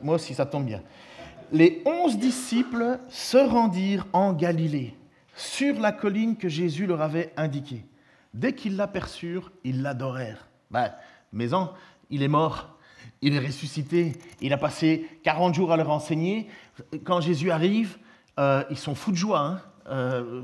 Moi 0.03 0.15
aussi, 0.15 0.33
ça 0.33 0.45
tombe 0.45 0.65
bien. 0.65 0.81
Les 1.53 1.81
onze 1.85 2.17
disciples 2.17 2.99
se 3.07 3.37
rendirent 3.37 4.05
en 4.11 4.33
Galilée, 4.33 4.93
sur 5.33 5.79
la 5.79 5.93
colline 5.93 6.35
que 6.35 6.49
Jésus 6.49 6.87
leur 6.87 7.01
avait 7.01 7.31
indiquée. 7.37 7.85
Dès 8.37 8.53
qu'ils 8.53 8.75
l'aperçurent, 8.75 9.51
ils 9.63 9.81
l'adorèrent. 9.81 10.47
Ben, 10.69 10.91
mais 11.31 11.53
en, 11.53 11.73
il 12.11 12.21
est 12.21 12.27
mort, 12.27 12.77
il 13.21 13.35
est 13.35 13.39
ressuscité, 13.39 14.13
il 14.41 14.53
a 14.53 14.57
passé 14.57 15.07
40 15.23 15.55
jours 15.55 15.71
à 15.71 15.77
leur 15.77 15.89
enseigner. 15.89 16.47
Quand 17.03 17.19
Jésus 17.19 17.49
arrive, 17.49 17.97
euh, 18.39 18.63
ils 18.69 18.77
sont 18.77 18.93
fous 18.93 19.11
de 19.11 19.17
joie. 19.17 19.39
Hein. 19.39 19.61
Euh, 19.89 20.43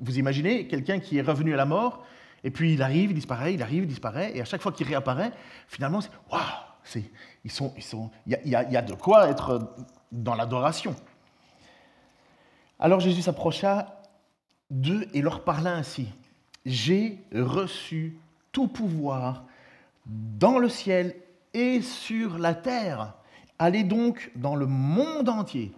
vous 0.00 0.18
imaginez 0.18 0.66
quelqu'un 0.68 0.98
qui 0.98 1.18
est 1.18 1.22
revenu 1.22 1.52
à 1.52 1.56
la 1.56 1.66
mort, 1.66 2.06
et 2.42 2.50
puis 2.50 2.72
il 2.72 2.82
arrive, 2.82 3.10
il 3.10 3.14
disparaît, 3.14 3.52
il 3.52 3.62
arrive, 3.62 3.82
il 3.82 3.88
disparaît, 3.88 4.32
et 4.34 4.40
à 4.40 4.46
chaque 4.46 4.62
fois 4.62 4.72
qu'il 4.72 4.86
réapparaît, 4.86 5.32
finalement, 5.68 6.00
c'est 6.00 6.10
waouh 6.32 6.40
ils 7.44 7.50
sont, 7.50 7.74
ils 7.76 7.82
sont, 7.82 8.10
il 8.26 8.38
y, 8.44 8.54
a, 8.54 8.82
de 8.82 8.94
quoi 8.94 9.28
être 9.28 9.74
dans 10.12 10.34
l'adoration. 10.34 10.94
Alors 12.78 13.00
Jésus 13.00 13.22
s'approcha 13.22 14.02
d'eux 14.70 15.06
et 15.12 15.20
leur 15.20 15.42
parla 15.44 15.74
ainsi. 15.74 16.08
J'ai 16.66 17.20
reçu 17.32 18.16
tout 18.50 18.66
pouvoir 18.66 19.44
dans 20.04 20.58
le 20.58 20.68
ciel 20.68 21.14
et 21.54 21.80
sur 21.80 22.38
la 22.38 22.54
terre. 22.54 23.14
Allez 23.56 23.84
donc 23.84 24.32
dans 24.34 24.56
le 24.56 24.66
monde 24.66 25.28
entier. 25.28 25.70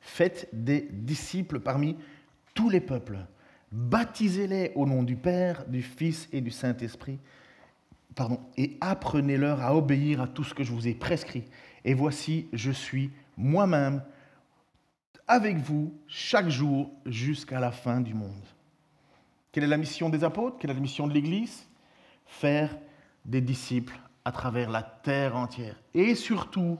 Faites 0.00 0.48
des 0.52 0.88
disciples 0.90 1.60
parmi 1.60 1.96
tous 2.54 2.68
les 2.68 2.80
peuples. 2.80 3.18
Baptisez-les 3.70 4.72
au 4.74 4.84
nom 4.84 5.04
du 5.04 5.14
Père, 5.14 5.64
du 5.68 5.80
Fils 5.80 6.28
et 6.32 6.40
du 6.40 6.50
Saint-Esprit. 6.50 7.20
Pardon, 8.16 8.40
et 8.56 8.76
apprenez-leur 8.80 9.62
à 9.62 9.76
obéir 9.76 10.20
à 10.20 10.26
tout 10.26 10.44
ce 10.44 10.54
que 10.54 10.64
je 10.64 10.72
vous 10.72 10.88
ai 10.88 10.94
prescrit. 10.94 11.44
Et 11.84 11.94
voici, 11.94 12.48
je 12.52 12.72
suis 12.72 13.12
moi-même 13.36 14.02
avec 15.28 15.56
vous 15.56 15.94
chaque 16.08 16.48
jour 16.48 16.90
jusqu'à 17.06 17.60
la 17.60 17.70
fin 17.70 18.00
du 18.00 18.12
monde. 18.12 18.44
Quelle 19.52 19.64
est 19.64 19.68
la 19.68 19.76
mission 19.76 20.08
des 20.08 20.24
apôtres? 20.24 20.56
Quelle 20.58 20.70
est 20.70 20.74
la 20.74 20.80
mission 20.80 21.06
de 21.06 21.12
l'Église? 21.12 21.68
Faire 22.26 22.74
des 23.26 23.42
disciples 23.42 23.98
à 24.24 24.32
travers 24.32 24.70
la 24.70 24.82
terre 24.82 25.36
entière. 25.36 25.76
Et 25.94 26.14
surtout, 26.14 26.78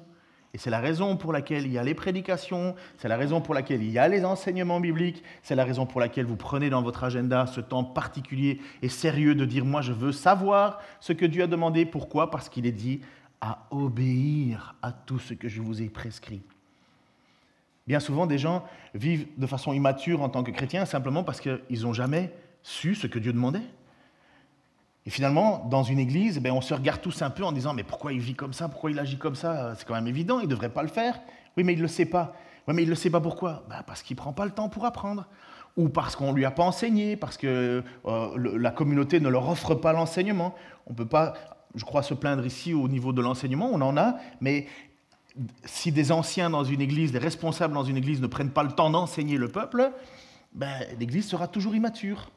et 0.54 0.58
c'est 0.58 0.70
la 0.70 0.80
raison 0.80 1.16
pour 1.16 1.32
laquelle 1.32 1.66
il 1.66 1.72
y 1.72 1.78
a 1.78 1.84
les 1.84 1.94
prédications, 1.94 2.74
c'est 2.96 3.08
la 3.08 3.16
raison 3.16 3.40
pour 3.40 3.54
laquelle 3.54 3.82
il 3.82 3.90
y 3.90 3.98
a 3.98 4.08
les 4.08 4.24
enseignements 4.24 4.80
bibliques, 4.80 5.22
c'est 5.42 5.54
la 5.54 5.64
raison 5.64 5.86
pour 5.86 6.00
laquelle 6.00 6.26
vous 6.26 6.36
prenez 6.36 6.70
dans 6.70 6.82
votre 6.82 7.04
agenda 7.04 7.46
ce 7.46 7.60
temps 7.60 7.84
particulier 7.84 8.60
et 8.80 8.88
sérieux 8.88 9.34
de 9.34 9.44
dire, 9.44 9.64
moi 9.64 9.82
je 9.82 9.92
veux 9.92 10.12
savoir 10.12 10.80
ce 11.00 11.12
que 11.12 11.26
Dieu 11.26 11.42
a 11.42 11.46
demandé. 11.46 11.84
Pourquoi? 11.84 12.30
Parce 12.30 12.48
qu'il 12.48 12.66
est 12.66 12.72
dit 12.72 13.00
à 13.40 13.66
obéir 13.70 14.74
à 14.82 14.92
tout 14.92 15.18
ce 15.18 15.34
que 15.34 15.48
je 15.48 15.60
vous 15.60 15.82
ai 15.82 15.88
prescrit. 15.88 16.42
Bien 17.86 17.98
souvent, 17.98 18.26
des 18.26 18.38
gens 18.38 18.64
vivent 18.94 19.26
de 19.36 19.46
façon 19.46 19.72
immature 19.72 20.22
en 20.22 20.28
tant 20.28 20.42
que 20.42 20.52
chrétiens 20.52 20.84
simplement 20.86 21.24
parce 21.24 21.40
qu'ils 21.40 21.82
n'ont 21.82 21.92
jamais 21.92 22.32
su 22.62 22.94
ce 22.94 23.06
que 23.06 23.18
Dieu 23.18 23.32
demandait. 23.32 23.62
Et 25.04 25.10
finalement, 25.10 25.66
dans 25.70 25.82
une 25.82 25.98
église, 25.98 26.40
eh 26.44 26.50
on 26.50 26.60
se 26.60 26.74
regarde 26.74 27.00
tous 27.00 27.22
un 27.22 27.30
peu 27.30 27.44
en 27.44 27.52
disant 27.52 27.74
Mais 27.74 27.82
pourquoi 27.82 28.12
il 28.12 28.20
vit 28.20 28.34
comme 28.34 28.52
ça? 28.52 28.68
Pourquoi 28.68 28.90
il 28.90 28.98
agit 28.98 29.18
comme 29.18 29.34
ça? 29.34 29.74
C'est 29.76 29.86
quand 29.86 29.94
même 29.94 30.06
évident, 30.06 30.38
il 30.38 30.44
ne 30.44 30.50
devrait 30.50 30.68
pas 30.68 30.82
le 30.82 30.88
faire. 30.88 31.20
Oui, 31.56 31.64
mais 31.64 31.72
il 31.72 31.78
ne 31.78 31.82
le 31.82 31.88
sait 31.88 32.06
pas. 32.06 32.34
Oui, 32.68 32.74
mais 32.74 32.82
il 32.82 32.86
ne 32.86 32.90
le 32.90 32.96
sait 32.96 33.10
pas 33.10 33.20
pourquoi? 33.20 33.64
Bah, 33.68 33.82
Parce 33.86 34.02
qu'il 34.02 34.14
ne 34.14 34.20
prend 34.20 34.32
pas 34.32 34.44
le 34.44 34.52
temps 34.52 34.68
pour 34.68 34.84
apprendre. 34.84 35.26
Ou 35.76 35.88
parce 35.88 36.14
qu'on 36.16 36.32
ne 36.32 36.36
lui 36.36 36.44
a 36.44 36.50
pas 36.50 36.62
enseigné, 36.62 37.16
parce 37.16 37.36
que 37.38 37.82
euh, 38.04 38.58
la 38.58 38.70
communauté 38.70 39.20
ne 39.20 39.28
leur 39.28 39.48
offre 39.48 39.74
pas 39.74 39.92
l'enseignement. 39.92 40.54
On 40.86 40.92
ne 40.92 40.96
peut 40.96 41.06
pas, 41.06 41.32
je 41.74 41.84
crois, 41.84 42.02
se 42.02 42.14
plaindre 42.14 42.44
ici 42.44 42.74
au 42.74 42.88
niveau 42.88 43.12
de 43.12 43.22
l'enseignement, 43.22 43.70
on 43.72 43.80
en 43.80 43.96
a, 43.96 44.16
mais 44.42 44.66
si 45.64 45.92
des 45.92 46.12
anciens 46.12 46.50
dans 46.50 46.64
une 46.64 46.82
église, 46.82 47.12
des 47.12 47.18
responsables 47.18 47.72
dans 47.72 47.84
une 47.84 47.96
église 47.96 48.20
ne 48.20 48.26
prennent 48.26 48.50
pas 48.50 48.62
le 48.62 48.72
temps 48.72 48.90
d'enseigner 48.90 49.38
le 49.38 49.48
peuple, 49.48 49.90
ben, 50.52 50.86
l'église 50.98 51.26
sera 51.26 51.48
toujours 51.48 51.74
immature. 51.74 52.30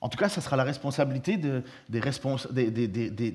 En 0.00 0.08
tout 0.08 0.16
cas, 0.16 0.30
ce 0.30 0.40
sera 0.40 0.56
la 0.56 0.64
responsabilité 0.64 1.36
des, 1.36 2.02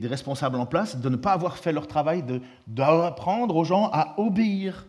responsables 0.07 0.55
en 0.55 0.65
place 0.65 0.98
de 0.98 1.10
ne 1.10 1.15
pas 1.15 1.34
avoir 1.34 1.57
fait 1.57 1.72
leur 1.72 1.88
travail, 1.88 2.24
d'apprendre 2.65 3.55
aux 3.55 3.63
gens 3.63 3.89
à 3.93 4.19
obéir. 4.19 4.88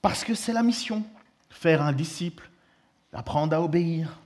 Parce 0.00 0.24
que 0.24 0.34
c'est 0.34 0.54
la 0.54 0.62
mission, 0.62 1.04
faire 1.50 1.82
un 1.82 1.92
disciple, 1.92 2.50
apprendre 3.12 3.54
à 3.54 3.60
obéir. 3.60 4.18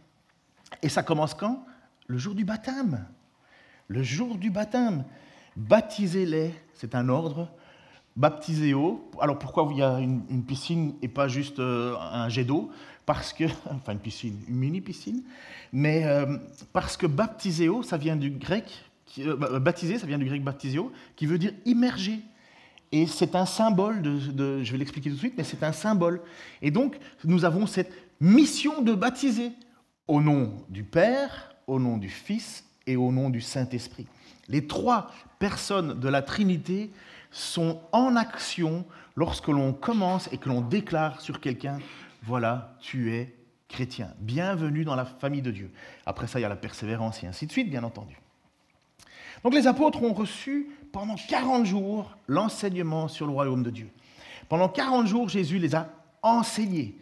Et 0.83 0.89
ça 0.89 1.03
commence 1.03 1.35
quand? 1.35 1.65
Le 2.07 2.17
jour 2.17 2.35
du 2.35 2.45
baptême. 2.45 3.05
Le 3.89 4.03
jour 4.05 4.37
du 4.37 4.51
baptême. 4.51 5.05
Baptisez-les, 5.57 6.55
c'est 6.75 6.95
un 6.95 7.09
ordre. 7.09 7.51
Baptisez-o. 8.17 9.11
Alors 9.21 9.39
pourquoi 9.39 9.69
il 9.73 9.79
y 9.79 9.83
a 9.83 9.99
une, 9.99 10.45
piscine 10.45 10.95
et 11.03 11.09
pas 11.09 11.27
juste 11.27 11.59
euh, 11.59 11.97
un 11.99 12.29
jet 12.29 12.45
d'eau? 12.45 12.71
Parce 13.07 13.33
que, 13.33 13.45
enfin 13.71 13.93
une 13.93 13.99
piscine, 13.99 14.39
une 14.49 14.55
mini 14.55 14.81
piscine, 14.81 15.23
mais 15.73 16.05
euh, 16.05 16.39
parce 16.73 16.97
que 16.97 17.07
baptiséo, 17.07 17.83
ça 17.83 17.97
vient 17.97 18.17
du 18.17 18.31
grec, 18.31 18.85
euh, 19.19 19.37
bah, 19.37 19.59
baptisé, 19.59 19.99
ça 19.99 20.07
vient 20.07 20.19
du 20.19 20.27
grec 20.27 20.43
baptisio, 20.43 20.93
qui 21.17 21.27
veut 21.27 21.39
dire 21.39 21.53
immerger. 21.65 22.21
Et 22.93 23.07
c'est 23.09 23.35
un 23.35 23.47
symbole, 23.47 24.03
de, 24.03 24.63
je 24.63 24.71
vais 24.71 24.79
l'expliquer 24.79 25.11
tout 25.11 25.17
de 25.17 25.21
suite, 25.21 25.35
mais 25.37 25.43
c'est 25.43 25.65
un 25.65 25.73
symbole. 25.73 26.21
Et 26.63 26.71
donc, 26.71 26.97
nous 27.25 27.45
avons 27.45 27.67
cette 27.67 27.93
mission 28.21 28.83
de 28.83 28.95
baptiser 28.95 29.51
au 30.07 30.21
nom 30.21 30.53
du 30.69 30.85
Père, 30.85 31.57
au 31.67 31.81
nom 31.81 31.97
du 31.97 32.09
Fils 32.09 32.65
et 32.87 32.95
au 32.95 33.11
nom 33.11 33.31
du 33.31 33.41
Saint-Esprit. 33.41 34.07
Les 34.49 34.69
trois 34.69 35.11
personnes 35.41 35.99
de 35.99 36.09
la 36.09 36.23
Trinité 36.23 36.91
sont 37.35 37.81
en 37.91 38.15
action 38.15 38.87
lorsque 39.17 39.49
l'on 39.49 39.73
commence 39.73 40.29
et 40.33 40.39
que 40.39 40.49
l'on 40.49 40.61
déclare 40.61 41.21
sur 41.21 41.41
quelqu'un, 41.41 41.79
voilà, 42.23 42.77
tu 42.81 43.13
es 43.13 43.35
chrétien. 43.69 44.15
Bienvenue 44.21 44.85
dans 44.85 44.95
la 44.95 45.05
famille 45.05 45.43
de 45.43 45.51
Dieu. 45.51 45.73
Après 46.07 46.29
ça, 46.29 46.39
il 46.39 46.43
y 46.43 46.45
a 46.45 46.49
la 46.49 46.57
persévérance 46.57 47.23
et 47.25 47.27
ainsi 47.27 47.47
de 47.47 47.53
suite, 47.53 47.69
bien 47.69 47.83
entendu. 47.83 48.17
Donc 49.43 49.53
les 49.53 49.67
apôtres 49.67 50.03
ont 50.03 50.13
reçu 50.13 50.71
pendant 50.93 51.17
40 51.17 51.67
jours 51.67 52.17
l'enseignement 52.29 53.09
sur 53.09 53.27
le 53.27 53.33
royaume 53.33 53.65
de 53.65 53.71
Dieu. 53.71 53.91
Pendant 54.49 54.69
40 54.69 55.09
jours, 55.09 55.29
Jésus 55.29 55.59
les 55.59 55.75
a 55.75 55.91
enseignés. 56.23 56.97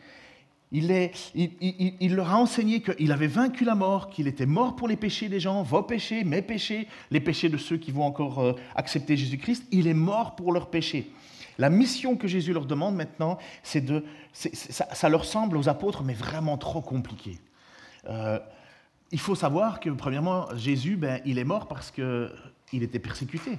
Il, 0.75 2.15
leur 2.15 2.31
a 2.31 2.39
enseigné 2.39 2.81
qu'il 2.81 3.13
avait 3.13 3.27
vaincu 3.27 3.65
la 3.65 3.75
mort, 3.75 4.09
qu'il 4.09 4.27
était 4.27 4.47
mort 4.47 4.75
pour 4.75 4.89
les 4.89 4.97
péchés 4.97 5.29
des 5.29 5.39
gens, 5.39 5.63
vos 5.63 5.83
péchés, 5.83 6.25
mes 6.25 6.41
péchés, 6.41 6.89
les 7.11 7.21
péchés 7.21 7.51
de 7.51 7.59
ceux 7.59 7.77
qui 7.77 7.91
vont 7.91 8.05
encore 8.05 8.39
euh, 8.39 8.55
accepter 8.75 9.17
Jésus-Christ. 9.19 9.65
Il 9.71 9.87
est 9.87 9.95
mort 9.95 10.35
pour 10.35 10.51
leurs 10.51 10.71
péchés. 10.71 11.11
La 11.59 11.69
mission 11.69 12.17
que 12.17 12.27
Jésus 12.27 12.55
leur 12.55 12.65
demande 12.65 12.97
maintenant, 12.97 13.37
c'est 13.63 13.83
de. 13.83 14.03
ça, 14.33 15.09
leur 15.11 15.27
semble 15.27 15.59
aux 15.59 15.69
apôtres, 15.69 16.03
mais 16.03 16.15
vraiment 16.15 16.57
trop 16.57 16.81
compliqué. 16.81 17.39
Euh, 18.09 18.39
il 19.11 19.21
faut 19.21 19.35
savoir 19.35 19.79
que, 19.79 19.91
premièrement, 19.91 20.47
Jésus, 20.57 20.97
ben, 20.97 21.21
il 21.27 21.39
est 21.39 21.45
mort 21.45 21.69
parce 21.69 21.91
qu'il 21.91 22.83
était 22.83 22.99
persécuté. 22.99 23.59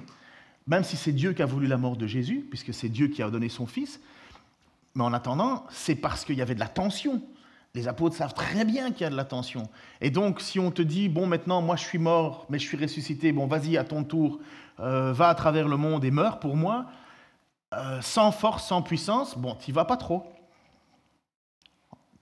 Même 0.66 0.82
si 0.82 0.96
c'est 0.96 1.12
Dieu 1.12 1.32
qui 1.32 1.42
a 1.42 1.46
voulu 1.46 1.68
la 1.68 1.76
mort 1.76 1.96
de 1.96 2.08
Jésus, 2.08 2.44
puisque 2.50 2.74
c'est 2.74 2.88
Dieu 2.88 3.06
qui 3.06 3.22
a 3.22 3.30
donné 3.30 3.48
son 3.48 3.66
Fils, 3.66 4.00
mais 4.94 5.04
en 5.04 5.12
attendant, 5.12 5.66
c'est 5.70 5.96
parce 5.96 6.24
qu'il 6.24 6.36
y 6.36 6.42
avait 6.42 6.54
de 6.54 6.60
la 6.60 6.68
tension. 6.68 7.22
Les 7.74 7.88
apôtres 7.88 8.16
savent 8.16 8.34
très 8.34 8.64
bien 8.64 8.92
qu'il 8.92 9.02
y 9.02 9.04
a 9.04 9.10
de 9.10 9.16
la 9.16 9.24
tension. 9.24 9.68
Et 10.00 10.10
donc, 10.10 10.40
si 10.40 10.60
on 10.60 10.70
te 10.70 10.82
dit, 10.82 11.08
bon, 11.08 11.26
maintenant, 11.26 11.60
moi, 11.60 11.74
je 11.74 11.82
suis 11.82 11.98
mort, 11.98 12.46
mais 12.48 12.60
je 12.60 12.64
suis 12.64 12.76
ressuscité, 12.76 13.32
bon, 13.32 13.48
vas-y, 13.48 13.76
à 13.76 13.82
ton 13.82 14.04
tour, 14.04 14.38
euh, 14.78 15.12
va 15.12 15.28
à 15.28 15.34
travers 15.34 15.66
le 15.66 15.76
monde 15.76 16.04
et 16.04 16.12
meurs 16.12 16.38
pour 16.38 16.56
moi, 16.56 16.86
euh, 17.74 18.00
sans 18.00 18.30
force, 18.30 18.68
sans 18.68 18.82
puissance, 18.82 19.36
bon, 19.36 19.56
tu 19.56 19.72
vas 19.72 19.84
pas 19.84 19.96
trop. 19.96 20.32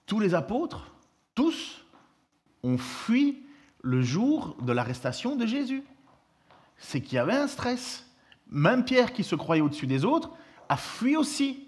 Tous 0.06 0.20
les 0.20 0.34
apôtres, 0.34 0.94
tous, 1.34 1.84
ont 2.62 2.78
fui 2.78 3.42
le 3.82 4.00
jour 4.00 4.56
de 4.62 4.72
l'arrestation 4.72 5.36
de 5.36 5.44
Jésus. 5.44 5.84
C'est 6.78 7.02
qu'il 7.02 7.14
y 7.16 7.18
avait 7.18 7.36
un 7.36 7.48
stress. 7.48 8.06
Même 8.50 8.84
Pierre, 8.84 9.12
qui 9.12 9.24
se 9.24 9.34
croyait 9.34 9.62
au-dessus 9.62 9.86
des 9.86 10.04
autres, 10.04 10.30
a 10.68 10.76
fui 10.76 11.16
aussi. 11.16 11.61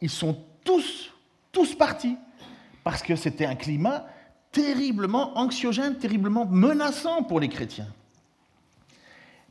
Ils 0.00 0.10
sont 0.10 0.38
tous, 0.64 1.10
tous 1.52 1.74
partis, 1.74 2.16
parce 2.84 3.02
que 3.02 3.16
c'était 3.16 3.46
un 3.46 3.54
climat 3.54 4.06
terriblement 4.52 5.38
anxiogène, 5.38 5.96
terriblement 5.98 6.46
menaçant 6.46 7.22
pour 7.22 7.40
les 7.40 7.48
chrétiens. 7.48 7.88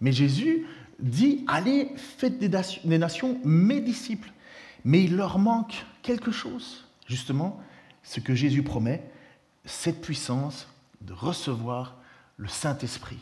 Mais 0.02 0.12
Jésus 0.12 0.66
dit, 1.00 1.44
allez, 1.48 1.92
faites 1.96 2.40
des 2.40 2.98
nations, 2.98 3.40
mes 3.44 3.82
disciples. 3.82 4.32
Mais 4.86 5.04
il 5.04 5.16
leur 5.16 5.40
manque 5.40 5.86
quelque 6.02 6.32
chose, 6.32 6.86
justement, 7.06 7.60
ce 8.04 8.20
que 8.20 8.34
Jésus 8.34 8.64
promet, 8.64 9.04
cette 9.66 10.02
puissance 10.02 10.68
de 11.02 11.14
recevoir 11.14 11.98
le 12.38 12.48
Saint-Esprit. 12.48 13.20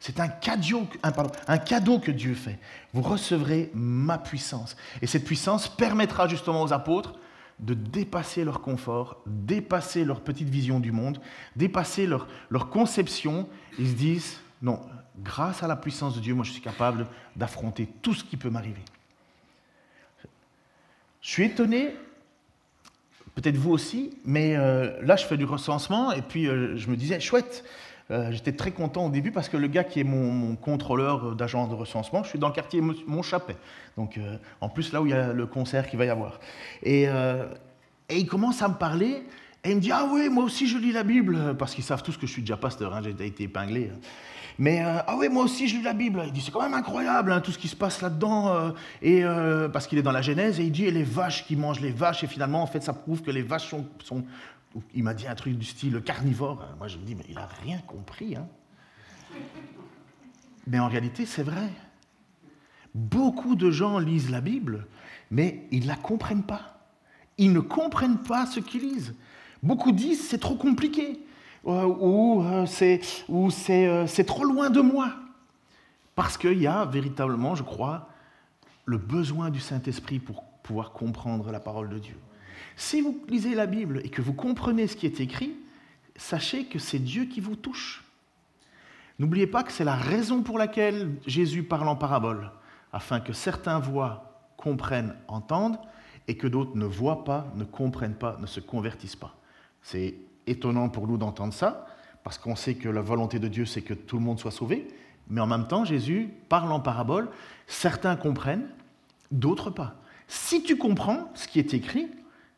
C'est 0.00 0.20
un 0.20 0.28
cadeau, 0.28 0.86
un, 1.02 1.12
un 1.48 1.58
cadeau 1.58 1.98
que 1.98 2.10
Dieu 2.10 2.34
fait. 2.34 2.58
Vous 2.92 3.02
recevrez 3.02 3.70
ma 3.74 4.18
puissance. 4.18 4.76
Et 5.02 5.06
cette 5.06 5.24
puissance 5.24 5.68
permettra 5.68 6.28
justement 6.28 6.62
aux 6.62 6.72
apôtres 6.72 7.14
de 7.58 7.74
dépasser 7.74 8.44
leur 8.44 8.60
confort, 8.60 9.20
dépasser 9.26 10.04
leur 10.04 10.20
petite 10.20 10.48
vision 10.48 10.78
du 10.78 10.92
monde, 10.92 11.20
dépasser 11.56 12.06
leur, 12.06 12.28
leur 12.50 12.70
conception. 12.70 13.48
Ils 13.78 13.88
se 13.88 13.94
disent, 13.94 14.40
non, 14.62 14.80
grâce 15.18 15.62
à 15.62 15.66
la 15.66 15.76
puissance 15.76 16.14
de 16.14 16.20
Dieu, 16.20 16.34
moi 16.34 16.44
je 16.44 16.52
suis 16.52 16.60
capable 16.60 17.06
d'affronter 17.34 17.88
tout 18.02 18.14
ce 18.14 18.22
qui 18.22 18.36
peut 18.36 18.50
m'arriver. 18.50 18.82
Je 21.20 21.30
suis 21.30 21.44
étonné, 21.44 21.96
peut-être 23.34 23.56
vous 23.56 23.72
aussi, 23.72 24.16
mais 24.24 24.56
euh, 24.56 24.96
là 25.02 25.16
je 25.16 25.26
fais 25.26 25.36
du 25.36 25.44
recensement 25.44 26.12
et 26.12 26.22
puis 26.22 26.46
euh, 26.46 26.76
je 26.76 26.88
me 26.88 26.96
disais, 26.96 27.18
chouette, 27.18 27.64
euh, 28.10 28.32
j'étais 28.32 28.52
très 28.52 28.70
content 28.70 29.06
au 29.06 29.10
début 29.10 29.30
parce 29.30 29.48
que 29.48 29.56
le 29.56 29.68
gars 29.68 29.84
qui 29.84 30.00
est 30.00 30.04
mon, 30.04 30.56
contrôleur 30.56 31.34
d'agence 31.36 31.68
de 31.68 31.74
recensement, 31.74 32.22
je 32.22 32.30
suis 32.30 32.38
dans 32.38 32.48
le 32.48 32.54
quartier 32.54 32.80
Montchapet. 33.06 33.56
Donc 33.96 34.18
en 34.60 34.68
plus 34.68 34.92
là 34.92 35.02
où 35.02 35.06
il 35.06 35.10
y 35.10 35.14
a 35.14 35.32
le 35.32 35.46
concert 35.46 35.88
qu'il 35.88 35.98
va 35.98 36.04
y 36.04 36.10
avoir. 36.10 36.40
Et, 36.82 37.02
et 37.02 38.16
il 38.16 38.26
commence 38.26 38.62
à 38.62 38.68
me 38.68 38.74
parler 38.74 39.24
et 39.64 39.70
il 39.70 39.76
me 39.76 39.80
dit, 39.80 39.92
ah 39.92 40.08
oui, 40.10 40.28
moi 40.28 40.44
aussi 40.44 40.66
je 40.68 40.78
lis 40.78 40.92
la 40.92 41.02
Bible, 41.02 41.56
parce 41.58 41.74
qu'ils 41.74 41.84
savent 41.84 42.02
tous 42.02 42.16
que 42.16 42.26
je 42.26 42.32
suis 42.32 42.42
déjà 42.42 42.56
pasteur, 42.56 42.94
hein, 42.94 43.00
j'ai 43.02 43.10
été 43.26 43.42
épinglé. 43.42 43.90
Mais 44.58 44.82
euh, 44.82 44.98
ah 45.06 45.14
oui, 45.16 45.28
moi 45.28 45.44
aussi 45.44 45.68
je 45.68 45.76
lis 45.76 45.82
la 45.82 45.92
Bible. 45.92 46.22
Il 46.26 46.32
dit 46.32 46.40
c'est 46.40 46.50
quand 46.50 46.62
même 46.62 46.74
incroyable 46.74 47.30
hein, 47.30 47.40
tout 47.40 47.52
ce 47.52 47.58
qui 47.58 47.68
se 47.68 47.76
passe 47.76 48.02
là-dedans. 48.02 48.48
Euh, 48.48 48.70
et 49.02 49.24
euh, 49.24 49.68
parce 49.68 49.86
qu'il 49.86 49.98
est 49.98 50.02
dans 50.02 50.12
la 50.12 50.22
Genèse 50.22 50.58
et 50.58 50.64
il 50.64 50.72
dit 50.72 50.86
et 50.86 50.90
les 50.90 51.04
vaches 51.04 51.46
qui 51.46 51.54
mangent 51.54 51.80
les 51.80 51.92
vaches 51.92 52.24
et 52.24 52.26
finalement 52.26 52.62
en 52.62 52.66
fait 52.66 52.82
ça 52.82 52.92
prouve 52.92 53.22
que 53.22 53.30
les 53.30 53.42
vaches 53.42 53.70
sont, 53.70 54.24
il 54.94 55.02
m'a 55.02 55.14
dit 55.14 55.26
un 55.26 55.34
truc 55.34 55.56
du 55.56 55.66
style 55.66 56.00
carnivore. 56.02 56.64
Moi 56.78 56.88
je 56.88 56.98
me 56.98 57.04
dis 57.04 57.14
mais 57.14 57.24
il 57.28 57.38
a 57.38 57.46
rien 57.62 57.78
compris. 57.86 58.36
Hein. 58.36 58.46
Mais 60.66 60.78
en 60.78 60.88
réalité 60.88 61.26
c'est 61.26 61.42
vrai. 61.42 61.70
Beaucoup 62.94 63.54
de 63.54 63.70
gens 63.70 63.98
lisent 63.98 64.30
la 64.30 64.40
Bible, 64.40 64.86
mais 65.30 65.66
ils 65.70 65.82
ne 65.82 65.88
la 65.88 65.96
comprennent 65.96 66.42
pas. 66.42 66.88
Ils 67.36 67.52
ne 67.52 67.60
comprennent 67.60 68.22
pas 68.22 68.46
ce 68.46 68.60
qu'ils 68.60 68.82
lisent. 68.82 69.14
Beaucoup 69.62 69.92
disent 69.92 70.26
c'est 70.28 70.38
trop 70.38 70.56
compliqué 70.56 71.20
euh, 71.66 71.84
ou 71.84 72.42
euh, 72.42 72.66
euh, 72.66 74.06
c'est 74.06 74.24
trop 74.24 74.44
loin 74.44 74.70
de 74.70 74.80
moi. 74.80 75.12
Parce 76.14 76.36
qu'il 76.36 76.58
y 76.58 76.66
a 76.66 76.84
véritablement, 76.84 77.54
je 77.54 77.62
crois, 77.62 78.08
le 78.84 78.98
besoin 78.98 79.50
du 79.50 79.60
Saint-Esprit 79.60 80.18
pour 80.18 80.42
pouvoir 80.62 80.92
comprendre 80.92 81.52
la 81.52 81.60
parole 81.60 81.88
de 81.88 81.98
Dieu. 81.98 82.16
Si 82.76 83.00
vous 83.00 83.22
lisez 83.28 83.54
la 83.54 83.66
Bible 83.66 84.00
et 84.04 84.08
que 84.08 84.22
vous 84.22 84.32
comprenez 84.32 84.86
ce 84.86 84.96
qui 84.96 85.06
est 85.06 85.20
écrit, 85.20 85.54
sachez 86.16 86.64
que 86.64 86.78
c'est 86.78 86.98
Dieu 86.98 87.24
qui 87.24 87.40
vous 87.40 87.56
touche. 87.56 88.04
N'oubliez 89.18 89.46
pas 89.46 89.64
que 89.64 89.72
c'est 89.72 89.84
la 89.84 89.96
raison 89.96 90.42
pour 90.42 90.58
laquelle 90.58 91.10
Jésus 91.26 91.62
parle 91.64 91.88
en 91.88 91.96
parabole, 91.96 92.50
afin 92.92 93.20
que 93.20 93.32
certains 93.32 93.78
voient, 93.78 94.40
comprennent, 94.56 95.16
entendent, 95.26 95.78
et 96.28 96.36
que 96.36 96.46
d'autres 96.46 96.76
ne 96.76 96.84
voient 96.84 97.24
pas, 97.24 97.50
ne 97.56 97.64
comprennent 97.64 98.14
pas, 98.14 98.36
ne 98.40 98.46
se 98.46 98.60
convertissent 98.60 99.16
pas. 99.16 99.36
C'est 99.82 100.14
étonnant 100.46 100.88
pour 100.88 101.08
nous 101.08 101.16
d'entendre 101.16 101.54
ça, 101.54 101.86
parce 102.22 102.38
qu'on 102.38 102.56
sait 102.56 102.74
que 102.74 102.88
la 102.88 103.00
volonté 103.00 103.38
de 103.38 103.48
Dieu, 103.48 103.64
c'est 103.64 103.82
que 103.82 103.94
tout 103.94 104.16
le 104.18 104.22
monde 104.22 104.38
soit 104.38 104.50
sauvé, 104.50 104.86
mais 105.30 105.40
en 105.40 105.46
même 105.46 105.66
temps, 105.66 105.84
Jésus 105.84 106.30
parle 106.48 106.70
en 106.72 106.80
parabole, 106.80 107.28
certains 107.66 108.16
comprennent, 108.16 108.68
d'autres 109.30 109.70
pas. 109.70 109.96
Si 110.26 110.62
tu 110.62 110.76
comprends 110.76 111.30
ce 111.34 111.48
qui 111.48 111.58
est 111.58 111.74
écrit, 111.74 112.08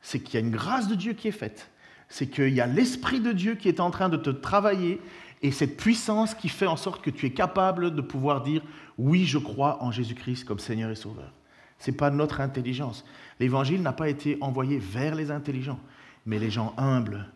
c'est 0.00 0.20
qu'il 0.20 0.34
y 0.34 0.42
a 0.42 0.46
une 0.46 0.52
grâce 0.52 0.88
de 0.88 0.94
Dieu 0.94 1.12
qui 1.12 1.28
est 1.28 1.32
faite, 1.32 1.70
c'est 2.08 2.26
qu'il 2.26 2.54
y 2.54 2.60
a 2.60 2.66
l'Esprit 2.66 3.20
de 3.20 3.32
Dieu 3.32 3.54
qui 3.54 3.68
est 3.68 3.80
en 3.80 3.90
train 3.90 4.08
de 4.08 4.16
te 4.16 4.30
travailler, 4.30 5.00
et 5.42 5.52
cette 5.52 5.76
puissance 5.76 6.34
qui 6.34 6.48
fait 6.48 6.66
en 6.66 6.76
sorte 6.76 7.02
que 7.02 7.10
tu 7.10 7.26
es 7.26 7.30
capable 7.30 7.94
de 7.94 8.02
pouvoir 8.02 8.42
dire 8.42 8.62
oui, 8.98 9.24
je 9.24 9.38
crois 9.38 9.82
en 9.82 9.90
Jésus-Christ 9.90 10.44
comme 10.44 10.58
Seigneur 10.58 10.90
et 10.90 10.96
Sauveur. 10.96 11.32
Ce 11.78 11.90
n'est 11.90 11.96
pas 11.96 12.10
notre 12.10 12.42
intelligence. 12.42 13.04
L'évangile 13.38 13.80
n'a 13.80 13.94
pas 13.94 14.10
été 14.10 14.36
envoyé 14.42 14.78
vers 14.78 15.14
les 15.14 15.30
intelligents, 15.30 15.80
mais 16.26 16.38
les 16.38 16.50
gens 16.50 16.74
humbles, 16.76 17.26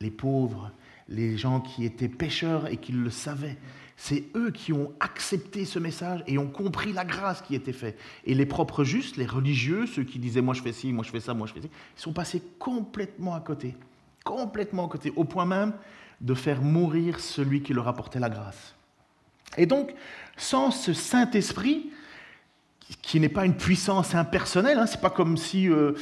les 0.00 0.10
pauvres, 0.10 0.72
les 1.08 1.36
gens 1.36 1.60
qui 1.60 1.84
étaient 1.84 2.08
pécheurs 2.08 2.68
et 2.68 2.78
qui 2.78 2.92
le 2.92 3.10
savaient. 3.10 3.58
C'est 4.02 4.24
eux 4.34 4.50
qui 4.50 4.72
ont 4.72 4.94
accepté 4.98 5.66
ce 5.66 5.78
message 5.78 6.24
et 6.26 6.38
ont 6.38 6.48
compris 6.48 6.94
la 6.94 7.04
grâce 7.04 7.42
qui 7.42 7.54
était 7.54 7.74
faite. 7.74 7.98
Et 8.24 8.32
les 8.32 8.46
propres 8.46 8.82
justes, 8.82 9.18
les 9.18 9.26
religieux, 9.26 9.86
ceux 9.86 10.04
qui 10.04 10.18
disaient 10.18 10.40
moi 10.40 10.54
je 10.54 10.62
fais 10.62 10.72
ci, 10.72 10.90
moi 10.90 11.04
je 11.04 11.10
fais 11.10 11.20
ça, 11.20 11.34
moi 11.34 11.46
je 11.46 11.52
fais 11.52 11.60
ça, 11.60 11.68
ils 11.68 12.00
sont 12.00 12.14
passés 12.14 12.42
complètement 12.58 13.34
à 13.34 13.40
côté. 13.40 13.76
Complètement 14.24 14.86
à 14.86 14.88
côté, 14.88 15.12
au 15.16 15.24
point 15.24 15.44
même 15.44 15.74
de 16.22 16.32
faire 16.32 16.62
mourir 16.62 17.20
celui 17.20 17.60
qui 17.60 17.74
leur 17.74 17.88
apportait 17.88 18.18
la 18.18 18.30
grâce. 18.30 18.74
Et 19.58 19.66
donc, 19.66 19.94
sans 20.34 20.70
ce 20.70 20.94
Saint-Esprit, 20.94 21.90
qui 23.02 23.20
n'est 23.20 23.28
pas 23.28 23.44
une 23.44 23.54
puissance 23.56 24.14
impersonnelle. 24.14 24.78
Hein. 24.78 24.86
C'est 24.86 25.00
pas 25.00 25.10
comme 25.10 25.36
si 25.36 25.68
euh, 25.68 25.92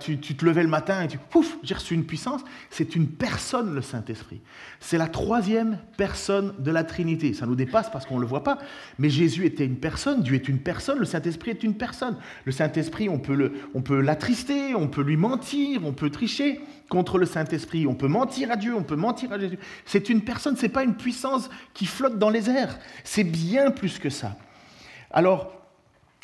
tu, 0.00 0.18
tu, 0.18 0.36
te 0.36 0.44
levais 0.44 0.62
le 0.62 0.68
matin 0.68 1.02
et 1.02 1.08
tu 1.08 1.18
pouf, 1.18 1.58
j'ai 1.62 1.74
reçu 1.74 1.94
une 1.94 2.04
puissance. 2.04 2.42
C'est 2.70 2.96
une 2.96 3.08
personne, 3.08 3.74
le 3.74 3.82
Saint-Esprit. 3.82 4.40
C'est 4.80 4.98
la 4.98 5.08
troisième 5.08 5.78
personne 5.96 6.54
de 6.58 6.70
la 6.70 6.84
Trinité. 6.84 7.34
Ça 7.34 7.46
nous 7.46 7.56
dépasse 7.56 7.90
parce 7.90 8.06
qu'on 8.06 8.16
ne 8.16 8.20
le 8.20 8.26
voit 8.26 8.44
pas. 8.44 8.58
Mais 8.98 9.10
Jésus 9.10 9.44
était 9.46 9.64
une 9.64 9.76
personne, 9.76 10.22
Dieu 10.22 10.34
est 10.34 10.48
une 10.48 10.58
personne, 10.58 10.98
le 10.98 11.04
Saint-Esprit 11.04 11.50
est 11.50 11.62
une 11.62 11.74
personne. 11.74 12.16
Le 12.44 12.52
Saint-Esprit, 12.52 13.08
on 13.08 13.18
peut 13.18 14.00
l'attrister, 14.00 14.74
on, 14.74 14.82
on 14.82 14.88
peut 14.88 15.02
lui 15.02 15.16
mentir, 15.16 15.80
on 15.84 15.92
peut 15.92 16.10
tricher 16.10 16.60
contre 16.88 17.18
le 17.18 17.26
Saint-Esprit. 17.26 17.86
On 17.86 17.94
peut 17.94 18.08
mentir 18.08 18.50
à 18.50 18.56
Dieu, 18.56 18.74
on 18.74 18.82
peut 18.82 18.96
mentir 18.96 19.32
à 19.32 19.38
Jésus. 19.38 19.58
C'est 19.84 20.08
une 20.08 20.22
personne, 20.22 20.56
c'est 20.56 20.68
pas 20.68 20.84
une 20.84 20.94
puissance 20.94 21.50
qui 21.74 21.86
flotte 21.86 22.18
dans 22.18 22.30
les 22.30 22.48
airs. 22.48 22.78
C'est 23.04 23.24
bien 23.24 23.70
plus 23.70 23.98
que 23.98 24.10
ça. 24.10 24.36
Alors, 25.10 25.55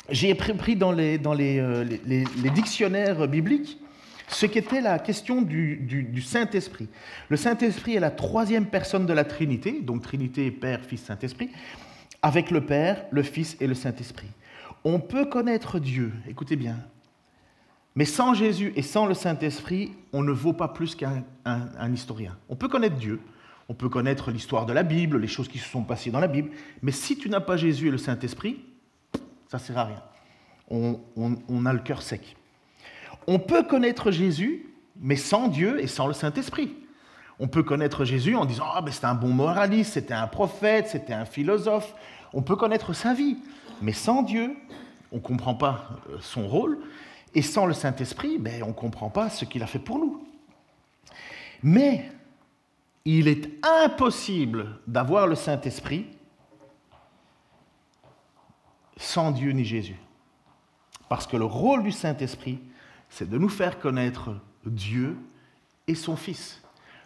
j'ai 0.09 0.35
pris 0.35 0.75
dans, 0.75 0.93
euh, 0.97 1.83
les, 2.05 2.49
dictionnaires 2.49 3.27
bibliques 3.27 3.79
ce 4.27 4.45
qu'était 4.45 4.81
la 4.81 4.99
question 4.99 5.41
du, 5.41 6.21
Saint-Esprit. 6.25 6.89
Le 7.29 7.37
Saint-Esprit 7.37 7.95
est 7.95 7.99
la 7.99 8.11
troisième 8.11 8.65
personne 8.65 9.05
de 9.05 9.13
la 9.13 9.23
Trinité, 9.25 9.81
donc 9.81 10.01
Trinité, 10.01 10.49
Père, 10.51 10.81
Fils, 10.81 11.03
Saint-Esprit, 11.03 11.49
avec 12.21 12.51
le 12.51 12.61
Père, 12.65 13.05
le 13.11 13.21
Fils 13.21 13.57
et 13.59 13.67
le 13.67 13.75
Saint-Esprit. 13.75 14.29
On 14.83 14.99
peut 14.99 15.25
connaître 15.25 15.79
Dieu, 15.79 16.11
écoutez 16.27 16.55
bien, 16.55 16.77
mais 17.95 18.05
sans 18.05 18.33
Jésus 18.33 18.73
et 18.75 18.81
sans 18.81 19.05
le 19.05 19.13
Saint-Esprit, 19.13 19.91
on 20.13 20.23
ne 20.23 20.31
vaut 20.31 20.53
pas 20.53 20.67
plus 20.67 20.95
qu'un 20.95 21.23
un, 21.45 21.67
un 21.77 21.93
historien. 21.93 22.35
On 22.49 22.55
peut 22.55 22.67
connaître 22.67 22.95
Dieu, 22.95 23.19
on 23.69 23.75
peut 23.75 23.89
connaître 23.89 24.31
l'histoire 24.31 24.65
de 24.65 24.73
la 24.73 24.83
Bible, 24.83 25.19
les 25.19 25.27
choses 25.27 25.47
qui 25.47 25.59
se 25.59 25.69
sont 25.69 25.83
passées 25.83 26.11
dans 26.11 26.19
la 26.19 26.27
Bible, 26.27 26.49
mais 26.81 26.91
si 26.91 27.17
tu 27.17 27.29
n'as 27.29 27.39
pas 27.39 27.55
Jésus 27.55 27.87
et 27.87 27.91
le 27.91 27.97
Saint-Esprit, 27.97 28.59
ça 29.53 29.57
ne 29.59 29.63
sert 29.63 29.77
à 29.77 29.85
rien. 29.85 30.01
On, 30.69 31.65
a 31.65 31.73
le 31.73 31.79
cœur 31.79 32.01
sec. 32.01 32.35
On 33.27 33.37
peut 33.37 33.63
connaître 33.63 34.09
Jésus, 34.09 34.65
mais 34.99 35.15
sans 35.15 35.47
Dieu 35.47 35.79
et 35.79 35.87
sans 35.87 36.07
le 36.07 36.13
Saint-Esprit. 36.13 36.75
On 37.39 37.47
peut 37.47 37.61
connaître 37.61 38.03
Jésus 38.03 38.35
en 38.35 38.45
disant 38.45 38.65
Ah, 38.73 38.81
ben 38.81 38.91
c'était 38.91 39.05
un 39.05 39.13
bon 39.13 39.29
moraliste, 39.29 39.93
c'était 39.93 40.13
un 40.13 40.27
prophète, 40.27 40.87
c'était 40.87 41.13
un 41.13 41.25
philosophe. 41.25 41.93
On 42.33 42.41
peut 42.41 42.55
connaître 42.55 42.93
sa 42.93 43.13
vie, 43.13 43.37
mais 43.81 43.93
sans 43.93 44.23
Dieu, 44.23 44.55
on 45.11 45.17
ne 45.17 45.21
comprend 45.21 45.53
pas 45.53 45.89
euh, 46.09 46.17
son 46.19 46.47
rôle. 46.47 46.79
Et 47.35 47.43
sans 47.43 47.67
le 47.67 47.73
Saint-Esprit, 47.73 48.37
ben, 48.39 48.63
on 48.63 48.67
ne 48.67 48.73
comprend 48.73 49.09
pas 49.09 49.29
ce 49.29 49.45
qu'il 49.45 49.61
a 49.61 49.67
fait 49.67 49.79
pour 49.79 49.99
nous. 49.99 50.27
Mais 51.61 52.09
il 53.05 53.27
est 53.27 53.49
impossible 53.83 54.79
d'avoir 54.87 55.27
le 55.27 55.35
Saint-Esprit 55.35 56.07
sans 58.97 59.31
Dieu 59.31 59.51
ni 59.51 59.65
Jésus. 59.65 59.97
Parce 61.09 61.27
que 61.27 61.37
le 61.37 61.45
rôle 61.45 61.83
du 61.83 61.91
Saint-Esprit, 61.91 62.59
c'est 63.09 63.29
de 63.29 63.37
nous 63.37 63.49
faire 63.49 63.79
connaître 63.79 64.35
Dieu 64.65 65.15
et 65.87 65.95
son 65.95 66.15
Fils. 66.15 66.61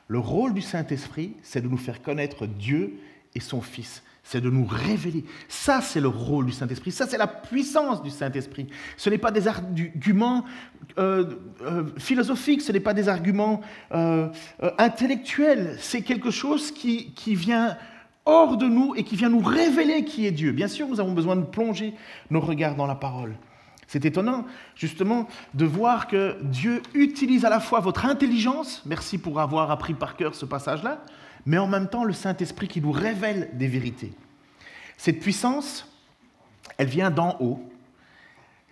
Le 0.08 0.19
rôle 0.19 0.54
du 0.54 0.62
Saint-Esprit, 0.62 1.34
c'est 1.41 1.62
de 1.62 1.67
nous 1.67 1.78
faire 1.78 2.02
connaître 2.02 2.45
Dieu 2.45 3.00
et 3.36 3.39
son 3.39 3.62
Fils. 3.62 4.04
C'est 4.23 4.41
de 4.41 4.50
nous 4.50 4.65
révéler. 4.65 5.23
Ça, 5.47 5.82
c'est 5.82 6.02
le 6.02 6.08
rôle 6.08 6.45
du 6.45 6.52
Saint-Esprit. 6.52 6.91
Ça, 6.91 7.08
c'est 7.08 7.17
la 7.17 7.28
puissance 7.28 8.02
du 8.02 8.10
Saint-Esprit. 8.10 8.67
Ce 8.97 9.10
n'est 9.10 9.17
pas 9.17 9.32
des 9.32 9.47
arguments 9.47 10.43
euh, 10.97 11.36
euh, 11.62 11.86
philosophiques, 11.97 12.62
ce 12.62 12.71
n'est 12.71 12.82
pas 12.82 12.93
des 12.93 13.08
arguments 13.08 13.62
euh, 13.93 14.30
intellectuels. 14.78 15.78
C'est 15.80 16.02
quelque 16.02 16.32
chose 16.32 16.71
qui, 16.71 17.13
qui 17.13 17.36
vient 17.36 17.78
hors 18.27 18.57
de 18.57 18.67
nous 18.67 18.93
et 18.95 19.03
qui 19.03 19.15
vient 19.15 19.29
nous 19.29 19.41
révéler 19.41 20.03
qui 20.05 20.27
est 20.27 20.31
Dieu. 20.31 20.51
Bien 20.51 20.67
sûr, 20.67 20.87
nous 20.87 20.99
avons 20.99 21.13
besoin 21.13 21.35
de 21.35 21.45
plonger 21.45 21.93
nos 22.29 22.41
regards 22.41 22.75
dans 22.75 22.85
la 22.85 22.95
parole. 22.95 23.35
C'est 23.87 24.03
étonnant, 24.03 24.45
justement, 24.75 25.27
de 25.53 25.65
voir 25.65 26.07
que 26.07 26.35
Dieu 26.43 26.81
utilise 26.93 27.45
à 27.45 27.49
la 27.49 27.61
fois 27.61 27.79
votre 27.79 28.05
intelligence, 28.05 28.83
merci 28.85 29.17
pour 29.17 29.39
avoir 29.39 29.71
appris 29.71 29.93
par 29.93 30.17
cœur 30.17 30.35
ce 30.35 30.45
passage-là, 30.45 31.03
mais 31.45 31.57
en 31.57 31.67
même 31.67 31.87
temps 31.87 32.03
le 32.03 32.11
Saint-Esprit 32.11 32.67
qui 32.67 32.81
nous 32.81 32.91
révèle 32.91 33.49
des 33.53 33.67
vérités. 33.67 34.11
Cette 34.97 35.21
puissance, 35.21 35.89
elle 36.77 36.87
vient 36.87 37.11
d'en 37.11 37.37
haut. 37.39 37.63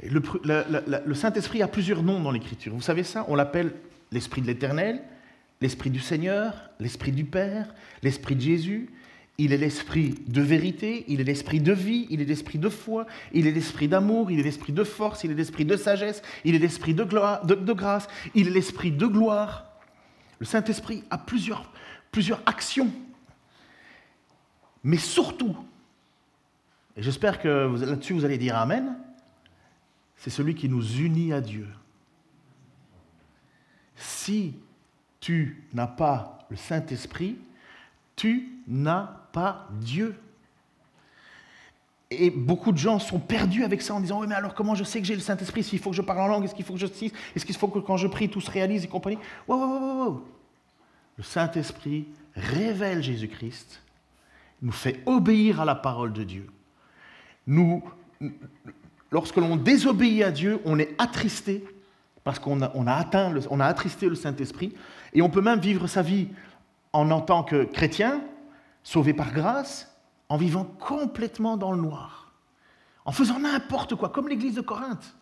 Le, 0.03 1.13
Saint-Esprit 1.13 1.61
a 1.61 1.69
plusieurs 1.69 2.03
noms 2.03 2.19
dans 2.19 2.31
l'Écriture. 2.31 2.73
Vous 2.73 2.81
savez 2.81 3.03
ça 3.03 3.25
On 3.29 3.35
l'appelle 3.35 3.73
l'Esprit 4.11 4.41
de 4.41 4.47
l'Éternel, 4.47 5.01
l'Esprit 5.61 5.89
du 5.89 6.01
Seigneur, 6.01 6.69
l'Esprit 6.79 7.13
du 7.13 7.23
Père, 7.23 7.73
l'Esprit 8.03 8.35
de 8.35 8.41
Jésus, 8.41 8.89
il 9.37 9.51
est 9.51 9.57
l'esprit 9.57 10.15
de 10.27 10.41
vérité, 10.41 11.03
il 11.07 11.19
est 11.19 11.25
l'esprit 11.25 11.59
de 11.59 11.73
vie, 11.73 12.07
il 12.09 12.21
est 12.21 12.25
l'esprit 12.25 12.57
de 12.57 12.69
foi, 12.69 13.05
il 13.33 13.47
est 13.47 13.51
l'esprit 13.51 13.87
d'amour, 13.87 14.31
il 14.31 14.39
est 14.39 14.43
l'esprit 14.43 14.71
de 14.71 14.83
force, 14.83 15.23
il 15.25 15.31
est 15.31 15.35
l'esprit 15.35 15.65
de 15.65 15.75
sagesse, 15.75 16.21
il 16.45 16.55
est 16.55 16.59
l'esprit 16.59 16.93
de, 16.93 17.03
de, 17.03 17.73
grâce, 17.73 18.07
il 18.33 18.47
est 18.47 18.51
l'esprit 18.51 18.91
de 18.91 19.05
gloire. 19.05 19.65
Le 20.39 20.45
Saint-Esprit 20.45 21.03
a 21.09 21.17
plusieurs, 21.17 21.69
plusieurs 22.11 22.41
actions. 22.45 22.91
Mais 24.83 24.97
surtout, 24.97 25.57
et 26.95 27.03
j'espère 27.03 27.41
que 27.41 27.75
là-dessus 27.85 28.13
vous 28.13 28.23
allez 28.23 28.37
dire 28.37 28.55
Amen, 28.55 28.97
c'est 30.15 30.29
celui 30.29 30.55
qui 30.55 30.69
nous 30.69 30.97
unit 30.97 31.33
à 31.33 31.41
Dieu. 31.41 31.67
Si 33.97 34.53
tu 35.19 35.63
n'as 35.73 35.87
pas 35.87 36.47
le 36.49 36.55
Saint-Esprit, 36.55 37.37
tu 38.15 38.54
n'as 38.67 39.09
pas 39.31 39.67
Dieu. 39.79 40.15
Et 42.11 42.29
beaucoup 42.29 42.71
de 42.71 42.77
gens 42.77 42.99
sont 42.99 43.19
perdus 43.19 43.63
avec 43.63 43.81
ça 43.81 43.95
en 43.95 43.99
disant 43.99 44.21
Oui, 44.21 44.27
mais 44.27 44.35
alors 44.35 44.53
comment 44.53 44.75
je 44.75 44.83
sais 44.83 44.99
que 45.01 45.07
j'ai 45.07 45.15
le 45.15 45.21
Saint-Esprit? 45.21 45.63
S'il 45.63 45.79
faut 45.79 45.89
que 45.89 45.95
je 45.95 46.01
parle 46.01 46.21
en 46.21 46.27
langue, 46.27 46.45
est-ce 46.45 46.55
qu'il 46.55 46.65
faut 46.65 46.73
que 46.73 46.79
je 46.79 46.87
cite 46.87 47.13
Est-ce 47.35 47.45
qu'il 47.45 47.55
faut 47.55 47.67
que 47.67 47.79
quand 47.79 47.97
je 47.97 48.07
prie, 48.07 48.29
tout 48.29 48.41
se 48.41 48.51
réalise 48.51 48.83
et 48.83 48.87
compagnie? 48.87 49.17
Wow, 49.47 50.23
Le 51.17 51.23
Saint-Esprit 51.23 52.07
révèle 52.35 53.01
Jésus-Christ, 53.01 53.81
nous 54.61 54.71
fait 54.71 55.01
obéir 55.05 55.61
à 55.61 55.65
la 55.65 55.75
parole 55.75 56.13
de 56.13 56.23
Dieu. 56.23 56.47
Nous, 57.47 57.83
lorsque 59.11 59.37
l'on 59.37 59.55
désobéit 59.55 60.23
à 60.23 60.31
Dieu, 60.31 60.59
on 60.65 60.77
est 60.79 60.93
attristé 60.97 61.63
parce 62.25 62.39
qu'on 62.39 62.61
a, 62.63 62.71
on 62.73 62.87
a 62.87 62.93
atteint, 62.93 63.31
on 63.51 63.59
a 63.59 63.65
attristé 63.65 64.09
le 64.09 64.15
Saint-Esprit, 64.15 64.73
et 65.13 65.21
on 65.21 65.29
peut 65.29 65.41
même 65.41 65.59
vivre 65.59 65.87
sa 65.87 66.01
vie 66.01 66.27
en, 66.91 67.09
en 67.11 67.21
tant 67.21 67.43
que 67.43 67.63
chrétien, 67.65 68.19
sauvé 68.85 69.13
par 69.13 69.33
grâce, 69.33 69.93
en 70.29 70.37
vivant 70.37 70.63
complètement 70.63 71.57
dans 71.57 71.71
le 71.71 71.81
noir, 71.81 72.31
en 73.03 73.11
faisant 73.11 73.39
n'importe 73.39 73.95
quoi, 73.95 74.09
comme 74.09 74.29
l'église 74.29 74.55
de 74.55 74.61
Corinthe. 74.61 75.15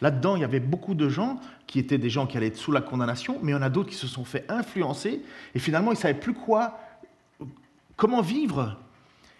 Là-dedans, 0.00 0.34
il 0.34 0.40
y 0.40 0.44
avait 0.44 0.60
beaucoup 0.60 0.94
de 0.94 1.08
gens 1.08 1.38
qui 1.66 1.78
étaient 1.78 1.98
des 1.98 2.10
gens 2.10 2.26
qui 2.26 2.36
allaient 2.36 2.48
être 2.48 2.56
sous 2.56 2.72
la 2.72 2.80
condamnation, 2.80 3.38
mais 3.42 3.52
il 3.52 3.54
y 3.54 3.58
en 3.58 3.62
a 3.62 3.68
d'autres 3.70 3.90
qui 3.90 3.96
se 3.96 4.06
sont 4.06 4.24
fait 4.24 4.44
influencer 4.50 5.22
et 5.54 5.58
finalement 5.58 5.92
ils 5.92 5.96
ne 5.96 6.00
savaient 6.00 6.18
plus 6.18 6.34
quoi, 6.34 6.80
comment 7.96 8.22
vivre. 8.22 8.78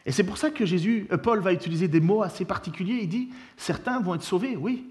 Et 0.04 0.12
c'est 0.12 0.24
pour 0.24 0.38
ça 0.38 0.50
que 0.50 0.64
Jésus, 0.64 1.08
euh, 1.10 1.18
Paul 1.18 1.40
va 1.40 1.52
utiliser 1.52 1.88
des 1.88 2.00
mots 2.00 2.22
assez 2.22 2.44
particuliers. 2.44 3.00
Il 3.02 3.08
dit 3.08 3.30
certains 3.56 4.00
vont 4.00 4.14
être 4.14 4.22
sauvés, 4.22 4.56
oui, 4.56 4.86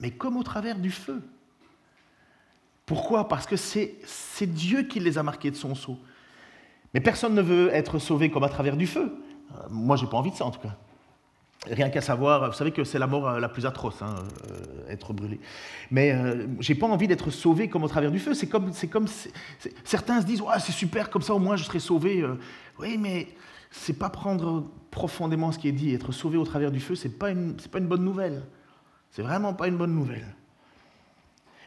mais 0.00 0.10
comme 0.10 0.36
au 0.36 0.42
travers 0.42 0.78
du 0.78 0.90
feu. 0.90 1.22
Pourquoi? 2.84 3.28
Parce 3.28 3.46
que 3.46 3.56
c'est 3.56 3.96
Dieu 4.46 4.82
qui 4.82 5.00
les 5.00 5.18
a 5.18 5.22
marqués 5.22 5.50
de 5.50 5.56
son 5.56 5.74
sceau. 5.74 5.98
Mais 6.94 7.00
personne 7.00 7.34
ne 7.34 7.42
veut 7.42 7.70
être 7.72 7.98
sauvé 7.98 8.30
comme 8.30 8.44
à 8.44 8.48
travers 8.48 8.76
du 8.76 8.86
feu. 8.86 9.12
Euh, 9.54 9.62
moi, 9.70 9.96
j'ai 9.96 10.06
pas 10.06 10.16
envie 10.16 10.30
de 10.30 10.36
ça 10.36 10.44
en 10.44 10.50
tout 10.50 10.60
cas. 10.60 10.76
Rien 11.66 11.90
qu'à 11.90 12.00
savoir, 12.00 12.50
vous 12.50 12.56
savez 12.56 12.70
que 12.70 12.84
c'est 12.84 13.00
la 13.00 13.08
mort 13.08 13.28
euh, 13.28 13.40
la 13.40 13.48
plus 13.48 13.66
atroce, 13.66 14.00
hein, 14.00 14.14
euh, 14.48 14.92
être 14.92 15.12
brûlé. 15.12 15.40
Mais 15.90 16.12
euh, 16.12 16.46
j'ai 16.60 16.76
pas 16.76 16.86
envie 16.86 17.08
d'être 17.08 17.30
sauvé 17.30 17.68
comme 17.68 17.82
au 17.82 17.88
travers 17.88 18.12
du 18.12 18.20
feu. 18.20 18.32
C'est 18.32 18.46
comme, 18.46 18.72
c'est 18.72 18.86
comme, 18.86 19.06
certains 19.82 20.20
se 20.20 20.26
disent, 20.26 20.40
ouais, 20.40 20.60
c'est 20.60 20.72
super, 20.72 21.10
comme 21.10 21.22
ça 21.22 21.34
au 21.34 21.40
moins 21.40 21.56
je 21.56 21.64
serai 21.64 21.80
sauvé. 21.80 22.24
oui, 22.78 22.96
mais 22.96 23.26
c'est 23.72 23.98
pas 23.98 24.08
prendre 24.08 24.70
profondément 24.92 25.50
ce 25.50 25.58
qui 25.58 25.68
est 25.68 25.72
dit. 25.72 25.92
Être 25.92 26.12
sauvé 26.12 26.38
au 26.38 26.44
travers 26.44 26.70
du 26.70 26.78
feu, 26.78 26.94
c'est 26.94 27.18
pas 27.18 27.30
une, 27.30 27.56
c'est 27.58 27.70
pas 27.70 27.78
une 27.78 27.88
bonne 27.88 28.04
nouvelle. 28.04 28.44
C'est 29.10 29.22
vraiment 29.22 29.52
pas 29.52 29.66
une 29.66 29.76
bonne 29.76 29.94
nouvelle. 29.94 30.36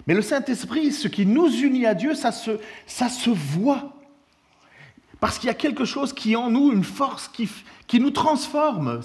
Mais 0.07 0.13
le 0.13 0.21
Saint-Esprit, 0.21 0.93
ce 0.93 1.09
qui 1.09 1.25
nous 1.25 1.49
unit 1.49 1.85
à 1.85 1.93
Dieu, 1.93 2.15
ça 2.15 2.31
se, 2.31 2.51
ça 2.87 3.09
se 3.09 3.29
voit. 3.29 3.93
Parce 5.21 5.37
qu'il 5.37 5.47
y 5.47 5.51
a 5.51 5.53
quelque 5.53 5.85
chose 5.85 6.13
qui 6.13 6.35
en 6.35 6.49
nous, 6.49 6.71
une 6.71 6.83
force 6.83 7.27
qui, 7.27 7.47
qui 7.85 7.99
nous 7.99 8.09
transforme. 8.09 9.01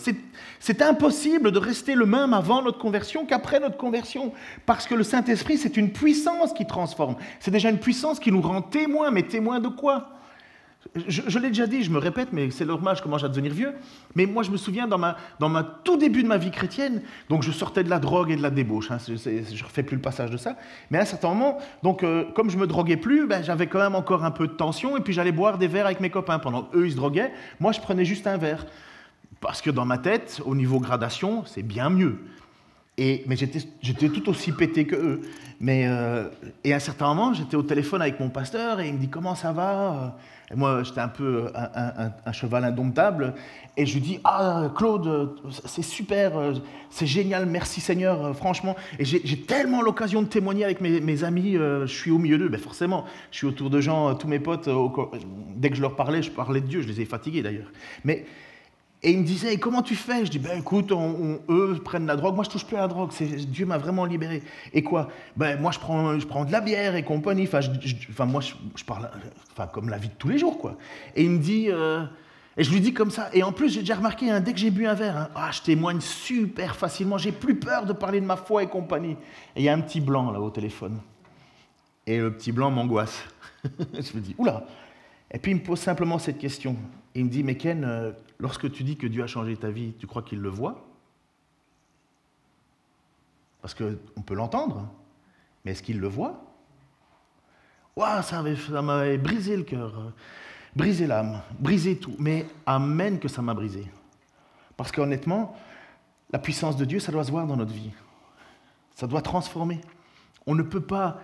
C'est 0.58 0.80
impossible 0.80 1.52
de 1.52 1.58
rester 1.58 1.94
le 1.94 2.06
même 2.06 2.32
avant 2.32 2.62
notre 2.62 2.78
conversion 2.78 3.26
qu'après 3.26 3.60
notre 3.60 3.76
conversion. 3.76 4.32
Parce 4.64 4.86
que 4.86 4.94
le 4.94 5.02
Saint-Esprit, 5.02 5.58
c'est 5.58 5.76
une 5.76 5.92
puissance 5.92 6.54
qui 6.54 6.66
transforme. 6.66 7.16
C'est 7.38 7.50
déjà 7.50 7.68
une 7.68 7.78
puissance 7.78 8.18
qui 8.18 8.32
nous 8.32 8.40
rend 8.40 8.62
témoins. 8.62 9.10
Mais 9.10 9.24
témoins 9.24 9.60
de 9.60 9.68
quoi? 9.68 10.15
Je, 10.94 11.38
l'ai 11.38 11.48
déjà 11.48 11.66
dit, 11.66 11.82
je 11.82 11.90
me 11.90 11.98
répète, 11.98 12.28
mais 12.32 12.50
c'est 12.50 12.64
normal, 12.64 12.96
je 12.96 13.02
commence 13.02 13.24
à 13.24 13.28
devenir 13.28 13.52
vieux. 13.52 13.72
Mais 14.14 14.26
moi, 14.26 14.42
je 14.42 14.50
me 14.50 14.56
souviens 14.56 14.86
dans 14.86 14.98
ma, 14.98 15.16
dans 15.38 15.48
ma 15.48 15.62
tout 15.62 15.96
début 15.96 16.22
de 16.22 16.28
ma 16.28 16.36
vie 16.36 16.50
chrétienne, 16.50 17.02
donc 17.28 17.42
je 17.42 17.50
sortais 17.50 17.84
de 17.84 17.90
la 17.90 17.98
drogue 17.98 18.30
et 18.30 18.36
de 18.36 18.42
la 18.42 18.50
débauche. 18.50 18.90
Hein, 18.90 18.98
je 19.06 19.12
ne 19.12 19.64
refais 19.64 19.82
plus 19.82 19.96
le 19.96 20.02
passage 20.02 20.30
de 20.30 20.36
ça. 20.36 20.56
Mais 20.90 20.98
à 20.98 21.02
un 21.02 21.04
certain 21.06 21.28
moment, 21.28 21.58
donc 21.82 22.02
euh, 22.02 22.24
comme 22.34 22.50
je 22.50 22.58
me 22.58 22.66
droguais 22.66 22.96
plus, 22.96 23.26
ben, 23.26 23.42
j'avais 23.42 23.66
quand 23.66 23.80
même 23.80 23.94
encore 23.94 24.24
un 24.24 24.30
peu 24.30 24.46
de 24.46 24.52
tension 24.52 24.96
et 24.96 25.00
puis 25.00 25.12
j'allais 25.12 25.32
boire 25.32 25.58
des 25.58 25.68
verres 25.68 25.86
avec 25.86 26.00
mes 26.00 26.10
copains. 26.10 26.38
Pendant 26.38 26.62
qu'eux, 26.62 26.86
ils 26.86 26.92
se 26.92 26.96
droguaient, 26.96 27.32
moi, 27.60 27.72
je 27.72 27.80
prenais 27.80 28.04
juste 28.04 28.26
un 28.26 28.36
verre. 28.36 28.66
Parce 29.40 29.60
que 29.60 29.70
dans 29.70 29.84
ma 29.84 29.98
tête, 29.98 30.40
au 30.44 30.54
niveau 30.54 30.80
gradation, 30.80 31.44
c'est 31.44 31.62
bien 31.62 31.90
mieux. 31.90 32.18
Et, 32.98 33.24
mais 33.26 33.36
j'étais 33.36 34.08
tout 34.08 34.28
aussi 34.30 34.52
pété 34.52 34.86
que 34.86 34.96
eux. 34.96 35.20
Mais, 35.60 35.86
euh, 35.86 36.28
et 36.64 36.72
à 36.72 36.76
un 36.76 36.80
certain 36.80 37.08
moment, 37.08 37.32
j'étais 37.32 37.56
au 37.56 37.62
téléphone 37.62 38.02
avec 38.02 38.20
mon 38.20 38.28
pasteur 38.28 38.80
et 38.80 38.88
il 38.88 38.94
me 38.94 38.98
dit 38.98 39.08
Comment 39.08 39.34
ça 39.34 39.52
va? 39.52 40.16
Et 40.50 40.54
moi, 40.54 40.82
j'étais 40.82 41.00
un 41.00 41.08
peu 41.08 41.50
un, 41.54 42.32
cheval 42.32 42.64
indomptable. 42.64 43.34
Et 43.76 43.84
je 43.84 43.94
lui 43.94 44.00
dis 44.00 44.20
Ah, 44.24 44.70
Claude, 44.74 45.34
c'est 45.66 45.82
super, 45.82 46.32
c'est 46.88 47.06
génial, 47.06 47.46
merci 47.46 47.80
Seigneur, 47.80 48.34
franchement. 48.34 48.76
Et 48.98 49.04
j'ai 49.04 49.40
tellement 49.42 49.82
l'occasion 49.82 50.22
de 50.22 50.28
témoigner 50.28 50.64
avec 50.64 50.80
mes, 50.80 51.24
amis, 51.24 51.56
euh, 51.56 51.86
je 51.86 51.94
suis 51.94 52.10
au 52.10 52.18
milieu 52.18 52.38
d'eux, 52.38 52.48
ben 52.48 52.60
forcément. 52.60 53.04
Je 53.30 53.38
suis 53.38 53.46
autour 53.46 53.70
de 53.70 53.80
gens, 53.80 54.14
tous 54.14 54.28
mes 54.28 54.38
potes, 54.38 54.68
dès 55.56 55.70
que 55.70 55.76
je 55.76 55.82
leur 55.82 55.96
parlais, 55.96 56.22
je 56.22 56.30
parlais 56.30 56.60
de 56.60 56.66
Dieu, 56.66 56.80
je 56.80 56.88
les 56.88 57.00
ai 57.00 57.04
fatigués 57.04 57.42
d'ailleurs. 57.42 57.72
Mais 58.04 58.24
et 59.06 59.12
il 59.12 59.20
me 59.20 59.24
disait, 59.24 59.56
comment 59.58 59.82
tu 59.82 59.94
fais? 59.94 60.26
Je 60.26 60.30
dis, 60.32 60.40
ben 60.40 60.58
écoute, 60.58 60.90
eux 60.90 61.80
prennent 61.84 62.08
la 62.08 62.16
drogue, 62.16 62.34
moi 62.34 62.42
je 62.42 62.50
touche 62.50 62.66
plus 62.66 62.74
à 62.76 62.80
la 62.80 62.88
drogue, 62.88 63.12
Dieu 63.46 63.64
m'a 63.64 63.78
vraiment 63.78 64.04
libéré. 64.04 64.42
Et 64.74 64.82
quoi? 64.82 65.06
Ben 65.36 65.60
moi 65.60 65.70
je 65.70 65.78
prends, 65.78 66.18
je 66.18 66.26
prends 66.26 66.44
de 66.44 66.50
la 66.50 66.60
bière 66.60 66.96
et 66.96 67.04
compagnie, 67.04 67.44
enfin, 67.44 67.60
enfin 68.10 68.24
moi 68.26 68.40
je, 68.40 68.84
parle 68.84 69.08
enfin, 69.52 69.68
comme 69.68 69.90
la 69.90 69.98
vie 69.98 70.08
de 70.08 70.14
tous 70.14 70.26
les 70.26 70.38
jours, 70.38 70.58
quoi. 70.58 70.76
Et 71.14 71.22
il 71.22 71.30
me 71.30 71.38
dit, 71.38 71.68
euh, 71.70 72.02
et 72.56 72.64
je 72.64 72.72
lui 72.72 72.80
dis 72.80 72.92
comme 72.92 73.12
ça, 73.12 73.30
et 73.32 73.44
en 73.44 73.52
plus 73.52 73.68
j'ai 73.68 73.78
déjà 73.78 73.94
remarqué, 73.94 74.28
hein, 74.28 74.40
dès 74.40 74.52
que 74.52 74.58
j'ai 74.58 74.72
bu 74.72 74.88
un 74.88 74.94
verre, 74.94 75.16
hein, 75.16 75.28
ah, 75.36 75.52
je 75.52 75.62
témoigne 75.62 76.00
super 76.00 76.74
facilement, 76.74 77.16
j'ai 77.16 77.30
plus 77.30 77.60
peur 77.60 77.86
de 77.86 77.92
parler 77.92 78.20
de 78.20 78.26
ma 78.26 78.36
foi 78.36 78.64
et 78.64 78.66
compagnie. 78.66 79.16
Et 79.54 79.60
il 79.60 79.62
y 79.62 79.68
a 79.68 79.72
un 79.72 79.82
petit 79.82 80.00
blanc 80.00 80.32
là 80.32 80.40
au 80.40 80.50
téléphone. 80.50 80.98
Et 82.08 82.18
le 82.18 82.32
petit 82.32 82.50
blanc 82.50 82.72
m'angoisse. 82.72 83.22
je 83.64 84.16
me 84.16 84.20
dis, 84.20 84.34
oula 84.36 84.66
Et 85.30 85.38
puis 85.38 85.52
il 85.52 85.58
me 85.58 85.62
pose 85.62 85.78
simplement 85.78 86.18
cette 86.18 86.38
question. 86.38 86.74
Il 87.14 87.26
me 87.26 87.30
dit, 87.30 87.44
mais 87.44 87.56
Ken, 87.56 87.84
euh, 87.84 88.10
lorsque 88.38 88.70
tu 88.70 88.84
dis 88.84 88.96
que 88.96 89.06
Dieu 89.06 89.22
a 89.22 89.26
changé 89.26 89.56
ta 89.56 89.70
vie, 89.70 89.94
tu 89.98 90.06
crois 90.06 90.22
qu'il 90.22 90.40
le 90.40 90.48
voit? 90.48 90.86
Parce 93.62 93.74
qu'on 93.74 94.22
peut 94.22 94.34
l'entendre, 94.34 94.88
mais 95.64 95.72
est-ce 95.72 95.82
qu'il 95.82 95.98
le 95.98 96.08
voit? 96.08 96.42
Waouh, 97.96 98.22
ça 98.22 98.42
m'avait 98.82 99.18
brisé 99.18 99.56
le 99.56 99.62
cœur, 99.62 99.98
euh, 99.98 100.10
brisé 100.76 101.06
l'âme, 101.06 101.40
brisé 101.58 101.96
tout. 101.96 102.14
Mais 102.18 102.46
amen 102.66 103.18
que 103.18 103.28
ça 103.28 103.40
m'a 103.42 103.54
brisé. 103.54 103.86
Parce 104.76 104.92
qu'honnêtement, 104.92 105.56
la 106.30 106.38
puissance 106.38 106.76
de 106.76 106.84
Dieu, 106.84 107.00
ça 107.00 107.10
doit 107.10 107.24
se 107.24 107.30
voir 107.30 107.46
dans 107.46 107.56
notre 107.56 107.72
vie. 107.72 107.90
Ça 108.94 109.06
doit 109.06 109.22
transformer. 109.22 109.80
On 110.46 110.54
ne 110.54 110.62
peut 110.62 110.80
pas 110.80 111.20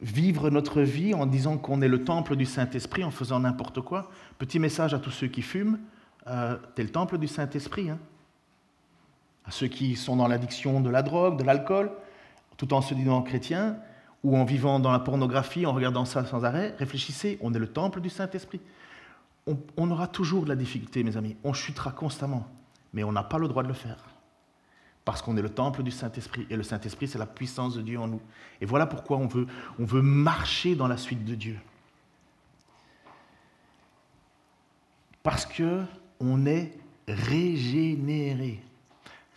vivre 0.00 0.48
notre 0.50 0.80
vie 0.80 1.12
en 1.14 1.26
disant 1.26 1.58
qu'on 1.58 1.82
est 1.82 1.88
le 1.88 2.04
temple 2.04 2.36
du 2.36 2.46
Saint-Esprit 2.46 3.04
en 3.04 3.10
faisant 3.10 3.40
n'importe 3.40 3.80
quoi. 3.80 4.10
Petit 4.38 4.58
message 4.58 4.94
à 4.94 4.98
tous 4.98 5.10
ceux 5.10 5.26
qui 5.26 5.42
fument, 5.42 5.78
euh, 6.30 6.56
es 6.76 6.82
le 6.82 6.90
temple 6.90 7.18
du 7.18 7.28
Saint-Esprit. 7.28 7.90
Hein. 7.90 7.98
À 9.44 9.50
ceux 9.50 9.68
qui 9.68 9.96
sont 9.96 10.16
dans 10.16 10.28
l'addiction 10.28 10.80
de 10.80 10.90
la 10.90 11.02
drogue, 11.02 11.38
de 11.38 11.44
l'alcool, 11.44 11.90
tout 12.56 12.74
en 12.74 12.80
se 12.80 12.94
disant 12.94 13.22
chrétien, 13.22 13.76
ou 14.24 14.36
en 14.36 14.44
vivant 14.44 14.80
dans 14.80 14.92
la 14.92 14.98
pornographie, 14.98 15.64
en 15.64 15.72
regardant 15.72 16.04
ça 16.04 16.24
sans 16.26 16.44
arrêt, 16.44 16.74
réfléchissez, 16.78 17.38
on 17.40 17.54
est 17.54 17.58
le 17.58 17.68
temple 17.68 18.00
du 18.00 18.10
Saint-Esprit. 18.10 18.60
On, 19.46 19.56
on 19.76 19.90
aura 19.90 20.08
toujours 20.08 20.44
de 20.44 20.48
la 20.48 20.56
difficulté, 20.56 21.02
mes 21.04 21.16
amis, 21.16 21.36
on 21.44 21.52
chutera 21.52 21.92
constamment, 21.92 22.46
mais 22.92 23.04
on 23.04 23.12
n'a 23.12 23.22
pas 23.22 23.38
le 23.38 23.48
droit 23.48 23.62
de 23.62 23.68
le 23.68 23.74
faire 23.74 24.04
parce 25.08 25.22
qu'on 25.22 25.38
est 25.38 25.42
le 25.42 25.48
temple 25.48 25.82
du 25.82 25.90
Saint-Esprit. 25.90 26.46
Et 26.50 26.56
le 26.56 26.62
Saint-Esprit, 26.62 27.08
c'est 27.08 27.16
la 27.16 27.24
puissance 27.24 27.74
de 27.74 27.80
Dieu 27.80 27.98
en 27.98 28.06
nous. 28.06 28.20
Et 28.60 28.66
voilà 28.66 28.84
pourquoi 28.84 29.16
on 29.16 29.26
veut, 29.26 29.46
on 29.78 29.86
veut 29.86 30.02
marcher 30.02 30.74
dans 30.74 30.86
la 30.86 30.98
suite 30.98 31.24
de 31.24 31.34
Dieu. 31.34 31.58
Parce 35.22 35.46
que 35.46 35.82
on 36.20 36.46
est 36.46 36.72
régénéré. 37.06 38.60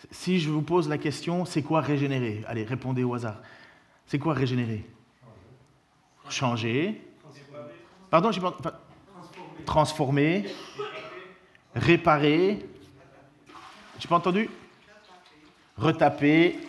Si 0.09 0.39
je 0.39 0.49
vous 0.49 0.61
pose 0.61 0.89
la 0.89 0.97
question, 0.97 1.45
c'est 1.45 1.61
quoi 1.61 1.81
régénérer? 1.81 2.43
Allez, 2.47 2.63
répondez 2.63 3.03
au 3.03 3.13
hasard. 3.13 3.41
C'est 4.07 4.19
quoi 4.19 4.33
régénérer? 4.33 4.83
Changer. 6.29 7.01
Pardon, 8.09 8.31
j'ai 8.31 8.41
pas. 8.41 8.57
Transformer. 9.65 10.45
Réparer. 11.75 12.65
J'ai 13.99 14.07
pas 14.07 14.17
entendu 14.17 14.49
retaper, 15.77 16.59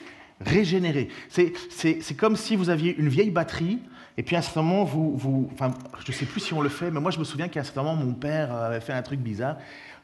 régénérer. 0.41 1.09
C'est 1.29 2.17
comme 2.17 2.37
si 2.37 2.57
vous 2.57 2.71
aviez 2.71 2.97
une 2.97 3.09
vieille 3.09 3.31
batterie, 3.31 3.79
et 4.17 4.23
puis 4.23 4.37
à 4.37 4.41
un 4.41 4.43
certain 4.43 4.63
moment, 4.63 4.85
vous, 4.85 5.17
vous 5.17 5.51
je 6.05 6.11
ne 6.11 6.17
sais 6.17 6.27
plus 6.27 6.41
si 6.41 6.53
on 6.55 6.61
le 6.61 6.69
fait, 6.69 6.91
mais 6.91 7.01
moi 7.01 7.11
je 7.11 7.19
me 7.19 7.25
souviens 7.25 7.49
qu'à 7.49 7.61
un 7.61 7.65
certain 7.65 7.83
moment, 7.83 7.97
mon 7.97 8.15
père 8.15 8.53
avait 8.53 8.81
fait 8.81 8.93
un 8.93 9.03
truc 9.03 9.21
bizarre. 9.21 9.57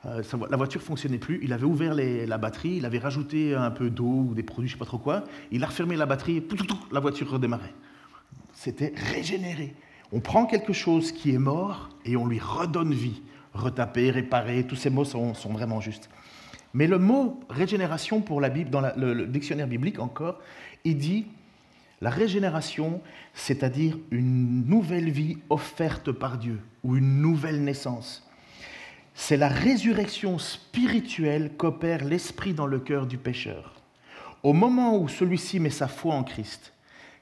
Euh, 0.07 0.23
la 0.49 0.57
voiture 0.57 0.81
fonctionnait 0.81 1.19
plus, 1.19 1.41
il 1.43 1.53
avait 1.53 1.65
ouvert 1.65 1.95
la 1.95 2.39
batterie, 2.39 2.77
il 2.77 2.87
avait 2.87 2.99
rajouté 2.99 3.55
un 3.55 3.71
peu 3.71 3.91
d'eau 3.91 4.27
ou 4.31 4.35
des 4.35 4.45
produits, 4.45 4.69
je 4.69 4.75
ne 4.75 4.79
sais 4.79 4.79
pas 4.79 4.87
trop 4.87 4.99
quoi, 4.99 5.25
il 5.51 5.63
a 5.65 5.67
refermé 5.67 5.97
la 5.97 6.07
batterie, 6.07 6.37
et 6.37 6.49
la 6.93 7.01
voiture 7.01 7.31
redémarrait. 7.31 7.75
C'était 8.53 8.93
régénéré. 9.13 9.75
On 10.13 10.21
prend 10.21 10.47
quelque 10.47 10.73
chose 10.73 11.13
qui 11.13 11.35
est 11.35 11.39
mort 11.39 11.91
et 12.05 12.17
on 12.17 12.27
lui 12.27 12.39
redonne 12.39 12.95
vie. 12.95 13.23
Retaper, 13.55 14.11
réparer, 14.11 14.65
tous 14.65 14.77
ces 14.77 14.91
mots 14.91 15.05
sont 15.05 15.33
vraiment 15.51 15.81
justes. 15.81 16.09
Mais 16.75 16.87
le 16.87 16.99
mot 16.99 17.41
régénération 17.49 18.21
pour 18.21 18.41
la 18.41 18.51
Bible, 18.51 18.71
dans 18.71 18.83
le, 18.97 19.27
dictionnaire 19.27 19.67
biblique 19.67 19.99
encore, 19.99 20.39
il 20.85 20.99
dit 20.99 21.27
la 22.01 22.11
régénération, 22.11 23.01
c'est-à-dire 23.35 23.99
une 24.11 24.65
nouvelle 24.67 25.11
vie 25.11 25.39
offerte 25.51 26.13
par 26.13 26.39
Dieu 26.39 26.61
ou 26.85 26.97
une 26.97 27.21
nouvelle 27.21 27.65
naissance. 27.65 28.28
C'est 29.21 29.37
la 29.37 29.49
résurrection 29.49 30.39
spirituelle 30.39 31.51
qu'opère 31.59 32.05
l'Esprit 32.05 32.55
dans 32.55 32.69
le 32.69 32.79
cœur 32.79 33.05
du 33.05 33.19
pécheur. 33.19 33.75
Au 34.45 34.53
moment 34.53 34.97
où 34.97 35.09
celui-ci 35.09 35.59
met 35.59 35.71
sa 35.71 35.89
foi 35.89 36.15
en 36.15 36.23
Christ, 36.23 36.73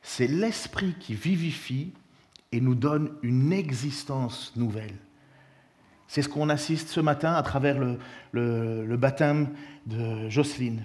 c'est 0.02 0.26
l'Esprit 0.26 0.94
qui 1.00 1.14
vivifie 1.14 1.94
et 2.52 2.60
nous 2.60 2.74
donne 2.74 3.12
une 3.22 3.50
existence 3.50 4.52
nouvelle. 4.56 4.94
C'est 6.06 6.20
ce 6.20 6.28
qu'on 6.28 6.50
assiste 6.50 6.90
ce 6.90 7.00
matin 7.00 7.32
à 7.32 7.42
travers 7.42 7.78
le, 7.78 8.96
baptême 8.96 9.48
de 9.86 10.28
Jocelyne. 10.28 10.84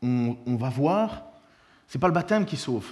On, 0.00 0.36
va 0.46 0.70
voir, 0.70 1.24
ce 1.88 1.98
n'est 1.98 2.00
pas 2.00 2.08
le 2.08 2.14
baptême 2.14 2.46
qui 2.46 2.56
sauve. 2.56 2.86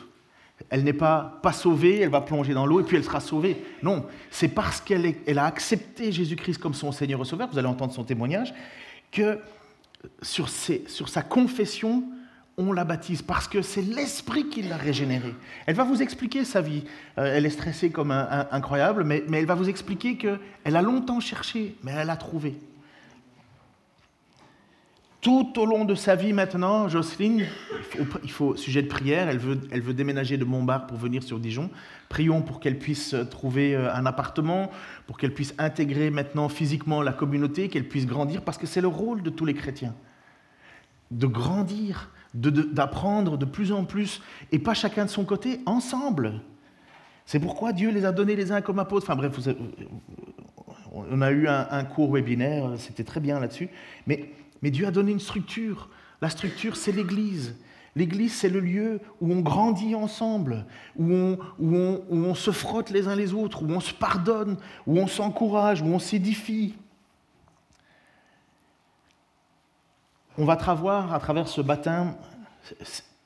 Elle 0.69 0.85
n'est 0.85 0.93
pas, 0.93 1.41
pas 1.43 1.53
sauvée, 1.53 2.01
elle 2.01 2.11
va 2.11 2.21
plonger 2.21 2.53
dans 2.53 2.67
l'eau 2.67 2.81
et 2.81 2.85
puis 2.85 2.97
elle 2.97 3.05
sera 3.05 3.21
sauvée. 3.21 3.65
Non, 3.83 4.07
c'est 4.31 4.49
parce 4.49 4.81
qu'elle 4.81 5.15
elle 5.27 5.39
a 5.39 5.47
accepté 5.47 6.13
Jésus-Christ 6.13 6.59
comme 6.59 6.75
son 6.75 6.93
Seigneur 6.93 7.21
et 7.23 7.25
Sauveur, 7.25 7.49
vous 7.51 7.59
allez 7.59 7.69
entendre 7.69 7.93
son 7.93 8.05
témoignage, 8.05 8.55
que 9.11 9.39
sur, 10.23 10.49
sa 10.49 11.23
confession, 11.23 12.05
on 12.57 12.73
la 12.73 12.85
baptise 12.85 13.23
parce 13.23 13.49
que 13.49 13.63
c'est 13.63 13.83
l'Esprit 13.83 14.49
qui 14.49 14.63
l'a 14.63 14.77
régénérée. 14.77 15.35
Elle 15.67 15.77
va 15.77 15.85
vous 15.85 16.03
expliquer 16.03 16.45
sa 16.45 16.61
vie. 16.61 16.85
Euh, 17.19 17.35
elle 17.37 17.47
est 17.47 17.51
stressée 17.51 17.91
comme 17.91 18.11
incroyable, 18.11 19.05
mais, 19.05 19.25
mais 19.29 19.39
elle 19.39 19.47
va 19.47 19.55
vous 19.55 19.69
expliquer 19.69 20.17
qu'elle 20.17 20.77
a 20.77 20.83
longtemps 20.83 21.21
cherché, 21.21 21.77
mais 21.83 21.93
elle 21.93 22.11
a 22.11 22.17
trouvé. 22.17 22.59
Tout 25.21 25.59
au 25.59 25.67
long 25.67 25.85
de 25.85 25.95
sa 25.95 26.17
vie 26.17 26.33
maintenant, 26.33 26.89
Jocelyne, 26.89 27.45
il 28.25 28.31
faut, 28.31 28.57
sujet 28.57 28.81
de 28.81 28.89
prière, 28.89 29.29
elle 29.29 29.39
veut, 29.39 29.93
déménager 29.93 30.39
de 30.39 30.47
Montbard 30.47 30.87
pour 30.87 30.97
venir 30.97 31.23
sur 31.23 31.39
Dijon. 31.39 31.69
Prions 32.09 32.41
pour 32.41 32.59
qu'elle 32.59 32.79
puisse 32.79 33.15
trouver 33.31 33.75
euh, 33.75 33.93
un 33.95 34.07
appartement, 34.07 34.71
pour 35.07 35.19
qu'elle 35.19 35.35
puisse 35.35 35.55
intégrer 35.59 36.09
maintenant 36.11 36.49
physiquement 36.49 37.03
la 37.03 37.13
communauté, 37.13 37.69
qu'elle 37.69 37.87
puisse 37.87 38.07
grandir, 38.07 38.41
parce 38.43 38.57
que 38.57 38.67
c'est 38.67 38.81
le 38.81 38.89
rôle 38.89 39.23
de 39.23 39.29
tous 39.29 39.45
les 39.45 39.53
chrétiens. 39.53 39.95
De 41.11 41.27
grandir, 41.27 42.09
d'apprendre 42.33 43.37
de, 43.37 43.45
plus 43.45 43.73
en 43.73 43.85
plus, 43.85 44.23
et 44.53 44.59
pas 44.59 44.75
chacun 44.75 45.05
de 45.05 45.11
son 45.11 45.27
côté, 45.27 45.61
ensemble. 45.67 46.41
C'est 47.27 47.41
pourquoi 47.41 47.75
Dieu 47.75 47.91
les 47.91 48.07
a 48.07 48.13
donnés 48.13 48.37
les 48.37 48.53
uns 48.53 48.63
comme 48.63 48.79
apôtres. 48.79 49.05
Enfin 49.05 49.17
bref, 49.17 49.39
on 50.93 51.21
a 51.21 51.31
eu 51.31 51.47
un, 51.47 51.69
un 51.71 51.85
cours 51.85 52.11
webinaire, 52.11 52.71
c'était 52.79 53.05
très 53.05 53.21
bien 53.21 53.39
là-dessus. 53.39 53.69
Mais 54.07 54.31
mais 54.63 54.71
Dieu 54.71 54.87
a 54.87 54.91
donné 54.91 55.13
une 55.13 55.21
structure. 55.21 55.89
La 56.21 56.31
structure, 56.31 56.77
c'est 56.77 56.93
l'Église. 56.93 57.57
L'Église, 57.97 58.35
c'est 58.35 58.49
le 58.49 58.61
lieu 58.61 59.01
où 59.21 59.33
on 59.33 59.41
grandit 59.41 59.95
ensemble, 59.95 60.65
où 60.97 61.13
on, 61.61 62.35
se 62.35 62.51
frotte 62.53 62.91
les 62.91 63.09
uns 63.09 63.17
les 63.17 63.33
autres, 63.33 63.63
où 63.63 63.71
on 63.71 63.81
se 63.81 63.93
pardonne, 63.93 64.57
où 64.87 64.99
on 64.99 65.07
s'encourage, 65.07 65.83
où 65.83 65.87
on 65.87 65.99
s'édifie. 65.99 66.75
On 70.39 70.45
va 70.45 70.57
voir 70.75 71.13
à 71.13 71.19
travers 71.19 71.49
ce 71.49 71.61
baptême 71.61 72.15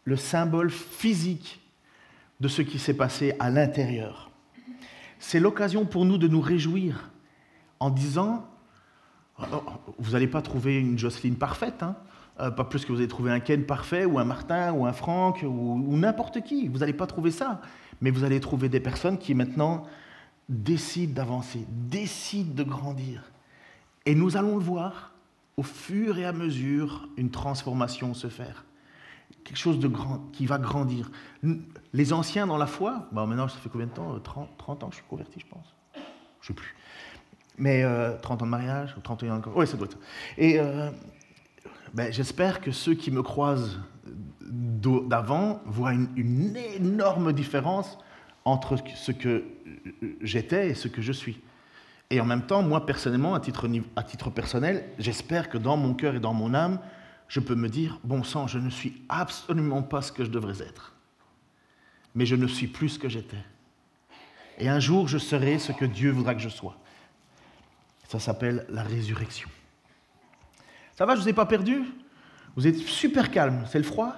le 0.04 0.16
symbole 0.16 0.70
physique 0.70 1.60
de 2.40 2.48
ce 2.48 2.62
qui 2.62 2.78
s'est 2.78 2.94
passé 2.94 3.34
à 3.38 3.50
l'intérieur. 3.50 4.30
C'est 5.18 5.40
l'occasion 5.40 5.84
pour 5.84 6.04
nous 6.04 6.18
de 6.18 6.28
nous 6.28 6.40
réjouir 6.40 7.10
en 7.80 7.90
disant 7.90 8.46
vous 9.98 10.12
n'allez 10.12 10.28
pas 10.28 10.42
trouver 10.42 10.78
une 10.78 10.98
Jocelyne 10.98 11.36
parfaite, 11.36 11.82
hein. 11.82 11.96
euh, 12.40 12.50
pas 12.50 12.64
plus 12.64 12.84
que 12.84 12.92
vous 12.92 12.98
allez 12.98 13.08
trouver 13.08 13.32
un 13.32 13.40
Ken 13.40 13.64
parfait, 13.64 14.04
ou 14.04 14.18
un 14.18 14.24
Martin, 14.24 14.72
ou 14.72 14.86
un 14.86 14.92
Franck, 14.92 15.44
ou, 15.46 15.96
n'importe 15.96 16.42
qui. 16.42 16.68
Vous 16.68 16.78
n'allez 16.78 16.92
pas 16.92 17.06
trouver 17.06 17.30
ça. 17.30 17.60
Mais 18.00 18.10
vous 18.10 18.24
allez 18.24 18.40
trouver 18.40 18.68
des 18.68 18.80
personnes 18.80 19.18
qui 19.18 19.34
maintenant 19.34 19.84
décident 20.48 21.14
d'avancer, 21.14 21.66
décident 21.68 22.54
de 22.54 22.62
grandir. 22.62 23.24
Et 24.06 24.14
nous 24.14 24.36
allons 24.36 24.56
le 24.56 24.64
voir 24.64 25.12
au 25.56 25.62
fur 25.62 26.18
et 26.18 26.24
à 26.24 26.32
mesure 26.32 27.08
une 27.16 27.30
transformation 27.30 28.12
se 28.14 28.28
faire. 28.28 28.64
Quelque 29.44 29.56
chose 29.56 29.78
qui 30.32 30.46
va 30.46 30.58
grandir. 30.58 31.10
Les 31.92 32.12
anciens 32.12 32.46
dans 32.46 32.56
la 32.56 32.66
foi, 32.66 33.08
bon, 33.12 33.26
maintenant 33.26 33.48
ça 33.48 33.58
fait 33.58 33.68
combien 33.68 33.86
de 33.86 33.92
temps? 33.92 34.18
30, 34.18 34.48
30 34.58 34.84
ans 34.84 34.86
que 34.88 34.92
je 34.92 35.00
suis 35.00 35.08
converti, 35.08 35.40
je 35.40 35.46
pense. 35.46 35.74
Je 35.94 36.00
ne 36.00 36.46
sais 36.48 36.54
plus. 36.54 36.74
Mais 37.56 37.82
30 37.82 38.42
euh, 38.42 38.44
ans 38.44 38.46
de 38.46 38.50
mariage, 38.50 38.96
31 39.02 39.36
ans. 39.36 39.42
Oui, 39.54 39.66
ça 39.66 39.76
doit 39.76 39.86
être. 39.86 39.98
Et 40.36 40.58
euh, 40.58 40.90
ben, 41.92 42.12
j'espère 42.12 42.60
que 42.60 42.72
ceux 42.72 42.94
qui 42.94 43.10
me 43.10 43.22
croisent 43.22 43.78
d'avant 44.40 45.60
voient 45.66 45.92
une, 45.92 46.56
énorme 46.56 47.32
différence 47.32 47.98
entre 48.44 48.76
ce 48.94 49.12
que 49.12 49.44
j'étais 50.20 50.70
et 50.70 50.74
ce 50.74 50.88
que 50.88 51.00
je 51.00 51.12
suis. 51.12 51.40
Et 52.10 52.20
en 52.20 52.24
même 52.24 52.42
temps, 52.42 52.62
moi 52.62 52.84
personnellement, 52.84 53.38
titre, 53.40 53.68
à 53.96 54.02
titre 54.02 54.30
personnel, 54.30 54.84
j'espère 54.98 55.48
que 55.48 55.56
dans 55.56 55.76
mon 55.76 55.94
cœur 55.94 56.14
et 56.14 56.20
dans 56.20 56.34
mon 56.34 56.52
âme, 56.54 56.78
je 57.28 57.40
peux 57.40 57.54
me 57.54 57.68
dire, 57.68 57.98
bon 58.04 58.22
sang, 58.22 58.46
je 58.46 58.58
ne 58.58 58.70
suis 58.70 59.02
absolument 59.08 59.82
pas 59.82 60.02
ce 60.02 60.12
que 60.12 60.24
je 60.24 60.30
devrais 60.30 60.62
être. 60.62 60.94
Mais 62.14 62.26
je 62.26 62.36
ne 62.36 62.46
suis 62.46 62.66
plus 62.66 62.90
ce 62.90 62.98
que 62.98 63.08
j'étais. 63.08 63.42
Et 64.58 64.68
un 64.68 64.78
jour, 64.78 65.08
je 65.08 65.18
serai 65.18 65.58
ce 65.58 65.72
que 65.72 65.84
Dieu 65.84 66.10
voudra 66.10 66.34
que 66.34 66.40
je 66.40 66.48
sois. 66.48 66.76
Ça 68.14 68.20
s'appelle 68.20 68.64
la 68.68 68.84
résurrection. 68.84 69.48
Ça 70.94 71.04
va, 71.04 71.14
je 71.14 71.18
ne 71.18 71.24
vous 71.24 71.30
ai 71.30 71.32
pas 71.32 71.46
perdu? 71.46 71.82
Vous 72.54 72.68
êtes 72.68 72.76
super 72.76 73.32
calme. 73.32 73.64
C'est 73.68 73.78
le 73.78 73.84
froid? 73.84 74.14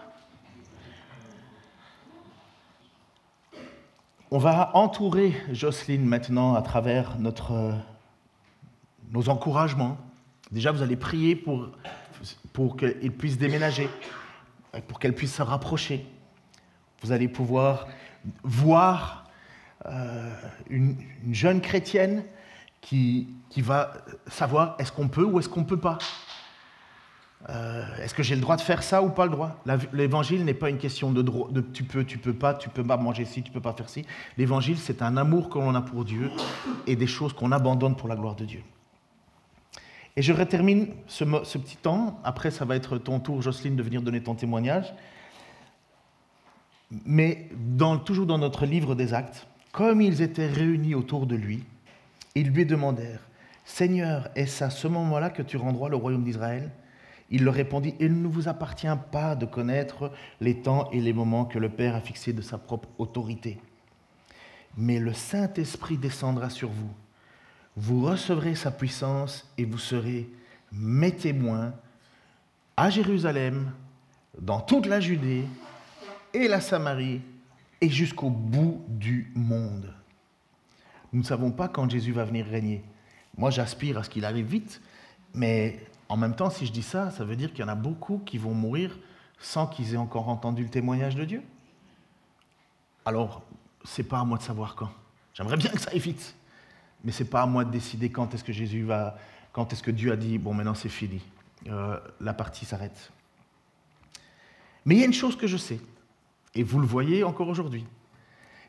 On 4.30 4.37
va 4.37 4.76
entourer 4.76 5.35
Jocelyne 5.50 6.04
maintenant 6.04 6.54
à 6.56 6.61
travers 6.61 7.18
notre, 7.18 7.72
nos 9.12 9.30
encouragements. 9.30 9.96
Déjà, 10.50 10.72
vous 10.72 10.82
allez 10.82 10.96
prier 10.96 11.35
pour, 11.35 11.70
pour 12.52 12.76
puisse 12.76 13.38
déménager, 13.38 13.88
pour 14.88 14.98
qu'elle 14.98 15.14
puisse 15.14 15.37
se 15.37 15.42
rapprocher. 15.42 16.04
Vous 17.00 17.12
allez 17.12 17.28
pouvoir 17.28 17.88
voir 18.42 19.24
euh, 19.87 20.35
une, 20.68 20.98
jeune 21.30 21.62
chrétienne 21.62 22.24
qui, 22.87 23.62
va 23.62 23.92
savoir 24.29 24.77
est-ce 24.79 24.92
qu'on 24.92 25.09
peut 25.09 25.25
ou 25.25 25.40
est-ce 25.40 25.49
qu'on 25.49 25.61
ne 25.61 25.66
peut 25.66 25.77
pas. 25.77 25.99
Euh, 27.49 27.85
est-ce 28.03 28.14
que 28.14 28.22
j'ai 28.22 28.35
le 28.35 28.40
droit 28.40 28.57
de 28.57 28.61
faire 28.61 28.83
ça 28.83 29.03
ou 29.03 29.11
pas 29.11 29.25
le 29.25 29.33
droit? 29.33 29.61
L'évangile 29.92 30.44
n'est 30.44 30.55
pas 30.55 30.70
une 30.70 30.79
question 30.79 31.11
de, 31.12 31.22
tu 31.72 31.83
peux, 31.83 32.05
tu 32.05 32.18
peux 32.18 32.33
pas, 32.33 32.55
tu 32.55 32.68
peux 32.68 32.85
pas 32.85 32.96
manger 32.96 33.25
ci, 33.25 33.42
tu 33.42 33.51
peux 33.51 33.61
pas 33.61 33.72
faire 33.72 33.88
ci. 33.88 34.05
L'évangile, 34.37 34.79
c'est 34.79 35.03
un 35.03 35.16
amour 35.16 35.51
que 35.51 35.59
l'on 35.59 35.75
a 35.75 35.83
pour 35.83 36.05
Dieu 36.05 36.31
et 36.87 36.96
des 36.96 37.07
choses 37.07 37.33
qu'on 37.33 37.51
abandonne 37.51 37.96
pour 37.96 38.09
la 38.09 38.14
gloire 38.14 38.37
de 38.37 38.44
Dieu. 38.44 38.62
Et 40.16 40.22
je 40.22 40.33
termine 40.44 40.88
ce, 41.09 41.25
petit 41.25 41.77
temps. 41.77 42.20
Après, 42.25 42.51
ça 42.51 42.64
va 42.64 42.77
être 42.77 42.99
ton 42.99 43.20
tour, 43.20 43.42
Jocelyne, 43.42 43.77
de 43.77 43.83
venir 43.83 44.01
donner 44.01 44.22
ton 44.22 44.35
témoignage. 44.35 44.94
Mais 47.05 47.49
toujours 48.05 48.27
dans 48.27 48.38
notre 48.38 48.64
livre 48.64 48.94
des 48.94 49.12
actes, 49.12 49.46
comme 49.72 50.01
ils 50.01 50.22
étaient 50.22 50.46
réunis 50.46 50.94
autour 50.94 51.27
de 51.27 51.35
lui, 51.35 51.64
ils 52.37 52.51
lui 52.51 52.66
demandèrent, 52.66 53.27
Seigneur, 53.64 54.29
est-ce 54.37 54.62
à 54.62 54.70
ce 54.70 54.87
moment-là 54.87 55.31
que 55.31 55.42
tu 55.42 55.57
rendras 55.57 55.88
le 55.88 55.96
royaume 55.96 56.22
d'Israël? 56.22 56.70
Il 57.31 57.44
leur 57.44 57.55
répondit, 57.55 57.94
Il 57.99 58.22
ne 58.22 58.29
vous 58.29 58.46
appartient 58.46 58.87
pas 59.11 59.35
de 59.35 59.46
connaître 59.46 60.12
les 60.40 60.61
temps 60.61 60.88
et 60.92 61.01
les 61.01 61.12
moments 61.12 61.46
que 61.46 61.59
le 61.59 61.68
Père 61.68 61.96
a 61.96 62.01
fixés 62.01 62.33
de 62.33 62.42
sa 62.42 62.59
propre 62.59 62.88
autorité. 62.99 63.59
Mais 64.77 65.01
le 65.01 65.12
Saint-Esprit 65.12 65.96
descendra 65.96 66.51
sur 66.51 66.68
vous. 66.68 66.90
Vous 67.75 68.05
recevrez 68.05 68.55
sa 68.55 68.70
puissance 68.70 69.51
et 69.59 69.64
vous 69.64 69.79
serez 69.79 70.29
mes 70.70 71.12
témoins 71.12 71.75
à 72.77 72.90
Jérusalem, 72.90 73.72
dans 74.38 74.61
toute 74.61 74.87
la 74.87 75.01
Judée 75.01 75.44
et 76.35 76.46
la 76.46 76.61
Samarie 76.61 77.22
et 77.81 77.88
jusqu'au 77.88 78.29
bout 78.29 78.85
du 78.88 79.33
monde. 79.35 79.92
Nous 81.16 81.22
ne 81.22 81.26
savons 81.26 81.50
pas 81.50 81.66
quand 81.66 81.88
Jésus 81.88 82.12
va 82.12 82.24
venir 82.24 82.44
régner. 82.44 82.85
Moi, 83.38 83.48
j'aspire 83.48 83.96
à 83.96 84.05
ce 84.05 84.11
qu'il 84.11 84.26
arrive 84.26 84.44
vite, 84.44 84.83
mais 85.33 85.81
en 86.11 86.18
même 86.18 86.37
temps, 86.37 86.50
si 86.50 86.66
je 86.66 86.72
dis 86.72 86.83
ça, 86.83 87.11
ça 87.11 87.24
veut 87.24 87.37
dire 87.37 87.55
qu'il 87.55 87.61
y 87.61 87.62
en 87.64 87.68
a 87.68 87.74
beaucoup 87.74 88.18
qui 88.18 88.37
vont 88.37 88.52
mourir 88.52 88.98
sans 89.38 89.66
qu'ils 89.66 89.94
aient 89.94 89.96
encore 89.96 90.29
entendu 90.29 90.62
le 90.62 90.68
témoignage 90.68 91.16
de 91.16 91.24
Dieu. 91.24 91.42
Alors, 93.07 93.42
c'est 93.83 94.02
pas 94.02 94.20
à 94.20 94.24
moi 94.26 94.37
de 94.37 94.42
savoir 94.42 94.74
quand. 94.74 94.90
J'aimerais 95.33 95.57
bien 95.57 95.70
que 95.70 95.81
ça 95.81 95.90
aille 95.90 96.00
vite, 96.00 96.37
mais 97.02 97.12
c'est 97.12 97.31
pas 97.31 97.40
à 97.40 97.46
moi 97.46 97.64
de 97.64 97.70
décider 97.70 98.11
quand 98.11 98.35
est-ce 98.35 98.44
que 98.44 98.52
Jésus 98.52 98.83
va, 98.83 99.16
quand 99.55 99.72
est-ce 99.72 99.83
que 99.83 99.90
Dieu 99.90 100.12
a 100.12 100.16
dit 100.16 100.37
bon 100.37 100.52
maintenant 100.52 100.74
c'est 100.74 100.90
fini, 100.90 101.22
euh, 101.68 101.98
la 102.20 102.35
partie 102.35 102.66
s'arrête. 102.66 103.11
Mais 104.85 104.96
il 104.96 104.98
y 104.98 105.02
a 105.02 105.07
une 105.07 105.14
chose 105.14 105.35
que 105.35 105.46
je 105.46 105.57
sais, 105.57 105.81
et 106.55 106.62
vous 106.62 106.79
le 106.79 106.87
voyez 106.87 107.24
encore 107.24 107.48
aujourd'hui, 107.48 107.87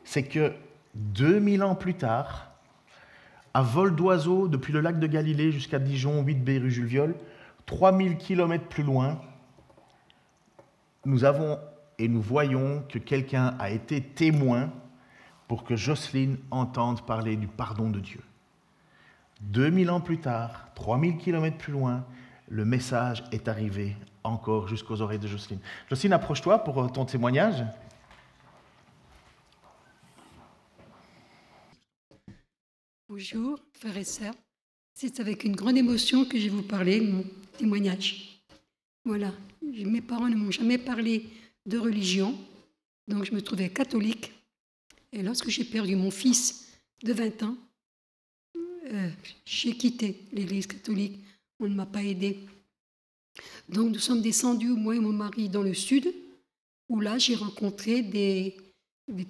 c'est 0.02 0.22
que 0.22 0.54
2000 0.94 1.62
ans 1.62 1.74
plus 1.74 1.94
tard, 1.94 2.50
à 3.54 3.62
vol 3.62 3.94
d'oiseau 3.94 4.48
depuis 4.48 4.72
le 4.72 4.80
lac 4.80 4.98
de 4.98 5.06
Galilée 5.06 5.52
jusqu'à 5.52 5.78
Dijon, 5.78 6.22
8B 6.22 6.60
rue 6.60 6.70
Jules 6.70 6.86
Viol, 6.86 7.14
3000 7.66 8.16
km 8.16 8.64
plus 8.66 8.82
loin, 8.82 9.20
nous 11.04 11.24
avons 11.24 11.58
et 11.98 12.08
nous 12.08 12.20
voyons 12.20 12.84
que 12.88 12.98
quelqu'un 12.98 13.56
a 13.58 13.70
été 13.70 14.00
témoin 14.00 14.70
pour 15.48 15.64
que 15.64 15.74
Jocelyne 15.74 16.36
entende 16.50 17.04
parler 17.06 17.36
du 17.36 17.46
pardon 17.46 17.90
de 17.90 18.00
Dieu. 18.00 18.20
2000 19.40 19.90
ans 19.90 20.00
plus 20.00 20.18
tard, 20.18 20.68
3000 20.74 21.16
km 21.16 21.56
plus 21.56 21.72
loin, 21.72 22.04
le 22.48 22.64
message 22.64 23.24
est 23.32 23.48
arrivé 23.48 23.96
encore 24.24 24.68
jusqu'aux 24.68 25.00
oreilles 25.00 25.18
de 25.18 25.28
Jocelyne. 25.28 25.60
Jocelyne, 25.88 26.12
approche-toi 26.12 26.58
pour 26.64 26.90
ton 26.92 27.04
témoignage. 27.04 27.64
Bonjour, 33.10 33.58
frères 33.72 33.96
et 33.96 34.04
sœurs. 34.04 34.34
C'est 34.92 35.18
avec 35.18 35.44
une 35.44 35.56
grande 35.56 35.78
émotion 35.78 36.26
que 36.26 36.38
je 36.38 36.44
vais 36.44 36.50
vous 36.50 36.62
parler 36.62 37.00
mon 37.00 37.24
témoignage. 37.56 38.44
Voilà, 39.02 39.32
mes 39.62 40.02
parents 40.02 40.28
ne 40.28 40.36
m'ont 40.36 40.50
jamais 40.50 40.76
parlé 40.76 41.24
de 41.64 41.78
religion, 41.78 42.38
donc 43.06 43.24
je 43.24 43.32
me 43.32 43.40
trouvais 43.40 43.70
catholique. 43.70 44.30
Et 45.10 45.22
lorsque 45.22 45.48
j'ai 45.48 45.64
perdu 45.64 45.96
mon 45.96 46.10
fils 46.10 46.68
de 47.02 47.14
20 47.14 47.44
ans, 47.44 47.56
euh, 48.56 49.10
j'ai 49.46 49.74
quitté 49.74 50.20
l'Église 50.30 50.66
catholique. 50.66 51.18
On 51.60 51.66
ne 51.66 51.74
m'a 51.74 51.86
pas 51.86 52.04
aidé. 52.04 52.40
Donc 53.70 53.90
nous 53.90 54.00
sommes 54.00 54.20
descendus, 54.20 54.68
moi 54.68 54.94
et 54.94 55.00
mon 55.00 55.14
mari, 55.14 55.48
dans 55.48 55.62
le 55.62 55.72
sud, 55.72 56.12
où 56.90 57.00
là 57.00 57.16
j'ai 57.16 57.36
rencontré 57.36 58.02
des 58.02 58.54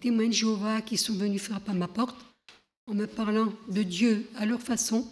témoins 0.00 0.26
de 0.26 0.32
Jéhovah 0.32 0.82
qui 0.82 0.96
sont 0.96 1.14
venus 1.14 1.42
frapper 1.42 1.70
à 1.70 1.74
ma 1.74 1.86
porte 1.86 2.28
en 2.88 2.94
me 2.94 3.06
parlant 3.06 3.52
de 3.68 3.82
Dieu 3.82 4.26
à 4.36 4.46
leur 4.46 4.60
façon. 4.60 5.06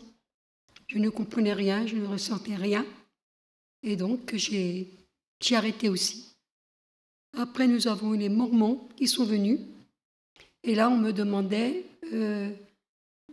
Je 0.88 0.98
ne 0.98 1.10
comprenais 1.10 1.52
rien, 1.52 1.86
je 1.86 1.96
ne 1.96 2.06
ressentais 2.06 2.56
rien. 2.56 2.84
Et 3.82 3.96
donc 3.96 4.34
j'ai 4.34 4.88
arrêté 5.52 5.88
aussi. 5.88 6.26
Après, 7.36 7.66
nous 7.66 7.86
avons 7.86 8.14
eu 8.14 8.18
les 8.18 8.30
Mormons 8.30 8.88
qui 8.96 9.06
sont 9.06 9.24
venus. 9.24 9.60
Et 10.62 10.74
là, 10.74 10.88
on 10.88 10.96
me 10.96 11.12
demandait 11.12 11.84
euh, 12.12 12.50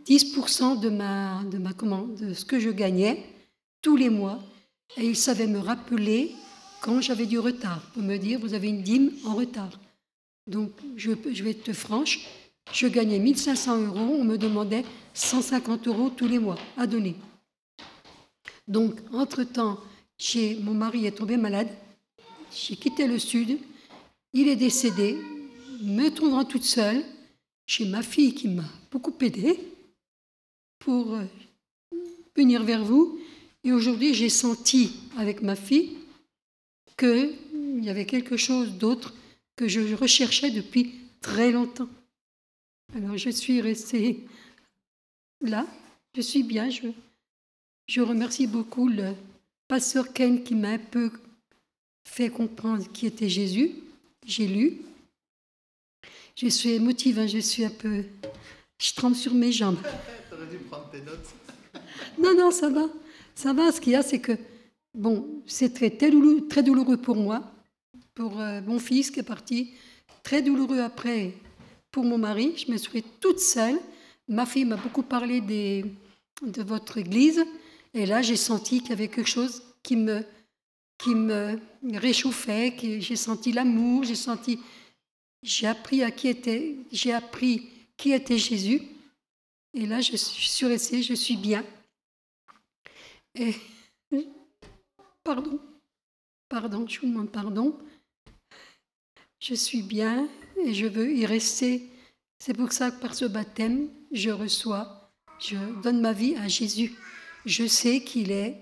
10% 0.06 0.78
de, 0.78 0.90
ma, 0.90 1.42
de, 1.44 1.56
ma, 1.56 1.72
commande, 1.72 2.14
de 2.16 2.34
ce 2.34 2.44
que 2.44 2.60
je 2.60 2.68
gagnais 2.68 3.24
tous 3.80 3.96
les 3.96 4.10
mois. 4.10 4.42
Et 4.98 5.06
ils 5.06 5.16
savaient 5.16 5.46
me 5.46 5.58
rappeler 5.58 6.32
quand 6.82 7.00
j'avais 7.00 7.24
du 7.24 7.38
retard, 7.38 7.80
pour 7.94 8.02
me 8.02 8.18
dire, 8.18 8.38
vous 8.38 8.52
avez 8.52 8.68
une 8.68 8.82
dîme 8.82 9.10
en 9.24 9.34
retard. 9.34 9.80
Donc, 10.46 10.72
je, 10.96 11.12
je 11.32 11.42
vais 11.42 11.52
être 11.52 11.72
franche, 11.72 12.26
je 12.72 12.86
gagnais 12.86 13.18
1500 13.18 13.86
euros, 13.86 14.16
on 14.18 14.24
me 14.24 14.36
demandait 14.36 14.84
150 15.14 15.86
euros 15.88 16.10
tous 16.10 16.26
les 16.26 16.38
mois 16.38 16.58
à 16.76 16.86
donner. 16.86 17.16
Donc, 18.66 18.94
entre-temps, 19.12 19.78
mon 20.62 20.74
mari 20.74 21.06
est 21.06 21.18
tombé 21.18 21.36
malade, 21.36 21.68
j'ai 22.50 22.76
quitté 22.76 23.06
le 23.06 23.18
sud, 23.18 23.58
il 24.32 24.48
est 24.48 24.56
décédé, 24.56 25.18
me 25.82 26.08
trouvant 26.08 26.44
toute 26.44 26.64
seule, 26.64 27.04
j'ai 27.66 27.86
ma 27.86 28.02
fille 28.02 28.34
qui 28.34 28.48
m'a 28.48 28.64
beaucoup 28.90 29.14
aidée 29.20 29.58
pour 30.78 31.14
euh, 31.14 31.24
venir 32.36 32.62
vers 32.62 32.84
vous. 32.84 33.18
Et 33.64 33.72
aujourd'hui, 33.72 34.12
j'ai 34.12 34.28
senti 34.28 34.92
avec 35.16 35.40
ma 35.40 35.56
fille 35.56 35.96
qu'il 36.98 37.82
y 37.82 37.88
avait 37.88 38.04
quelque 38.06 38.36
chose 38.36 38.72
d'autre 38.72 39.14
que 39.56 39.68
je 39.68 39.94
recherchais 39.94 40.50
depuis 40.50 40.94
très 41.20 41.50
longtemps. 41.50 41.88
Alors 42.92 43.16
je 43.16 43.30
suis 43.30 43.60
restée 43.60 44.24
là, 45.40 45.66
je 46.14 46.20
suis 46.20 46.42
bien. 46.42 46.70
Je, 46.70 46.88
je 47.86 48.00
remercie 48.00 48.46
beaucoup 48.46 48.88
le 48.88 49.14
pasteur 49.68 50.12
Ken 50.12 50.42
qui 50.42 50.54
m'a 50.54 50.70
un 50.70 50.78
peu 50.78 51.10
fait 52.04 52.30
comprendre 52.30 52.84
qui 52.92 53.06
était 53.06 53.28
Jésus. 53.28 53.72
J'ai 54.26 54.46
lu. 54.46 54.78
Je 56.36 56.48
suis 56.48 56.70
émotive, 56.70 57.18
hein, 57.18 57.26
je 57.26 57.38
suis 57.38 57.64
un 57.64 57.70
peu. 57.70 58.04
Je 58.78 58.92
tremble 58.94 59.16
sur 59.16 59.34
mes 59.34 59.52
jambes. 59.52 59.78
T'aurais 60.30 60.46
dû 60.46 60.56
prendre 60.58 60.90
tes 60.90 61.00
notes. 61.00 61.28
non, 62.18 62.34
non, 62.36 62.50
ça 62.50 62.68
va. 62.68 62.88
Ça 63.34 63.52
va. 63.52 63.70
Ce 63.70 63.80
qu'il 63.80 63.92
y 63.92 63.96
a, 63.96 64.02
c'est 64.02 64.20
que, 64.20 64.32
bon, 64.94 65.42
c'est 65.46 65.72
très, 65.74 65.90
très, 65.90 66.10
douloureux, 66.10 66.96
pour 66.96 67.16
moi, 67.16 67.42
pour 68.14 68.40
euh, 68.40 68.60
mon 68.62 68.78
fils 68.78 69.10
qui 69.10 69.20
est 69.20 69.24
parti. 69.24 69.74
Très 70.22 70.42
douloureux 70.42 70.80
après 70.80 71.34
pour 71.94 72.04
mon 72.04 72.18
mari. 72.18 72.54
Je 72.56 72.72
me 72.72 72.76
suis 72.76 73.04
toute 73.20 73.38
seule. 73.38 73.78
Ma 74.26 74.46
fille 74.46 74.64
m'a 74.64 74.76
beaucoup 74.76 75.04
parlé 75.04 75.40
de 75.40 76.62
votre 76.62 76.98
église. 76.98 77.44
Et 77.94 78.04
là, 78.04 78.20
j'ai 78.20 78.34
senti 78.36 78.80
qu'il 78.80 78.90
y 78.90 78.92
avait 78.94 79.06
quelque 79.06 79.30
chose 79.30 79.62
qui 79.80 79.94
me, 79.94 80.24
qui 80.98 81.14
me 81.14 81.56
réchauffait, 81.92 82.74
j'ai 82.98 83.14
senti 83.14 83.52
l'amour, 83.52 84.02
j'ai 84.02 84.16
senti, 84.16 84.58
j'ai 85.40 85.68
appris 85.68 86.02
qui 86.16 86.26
était, 86.26 86.74
j'ai 86.90 87.12
appris 87.12 87.68
qui 87.96 88.12
était 88.12 88.38
Jésus. 88.38 88.82
Et 89.72 89.86
là, 89.86 90.00
je 90.00 90.16
suis 90.16 90.66
restée, 90.66 91.00
je 91.00 91.14
suis 91.14 91.36
bien. 91.36 91.64
Et 93.36 93.54
pardon, 95.22 95.60
pardon, 96.48 96.88
je 96.88 96.98
vous 97.00 97.06
demande 97.06 97.30
pardon. 97.30 97.78
Je 99.46 99.54
suis 99.54 99.82
bien 99.82 100.26
et 100.56 100.72
je 100.72 100.86
veux 100.86 101.12
y 101.12 101.26
rester. 101.26 101.90
C'est 102.38 102.54
pour 102.54 102.72
ça 102.72 102.90
que 102.90 102.98
par 102.98 103.14
ce 103.14 103.26
baptême, 103.26 103.90
je 104.10 104.30
reçois, 104.30 105.12
je 105.38 105.56
donne 105.82 106.00
ma 106.00 106.14
vie 106.14 106.34
à 106.36 106.48
Jésus. 106.48 106.94
Je 107.44 107.66
sais 107.66 108.02
qu'il 108.02 108.30
est 108.30 108.58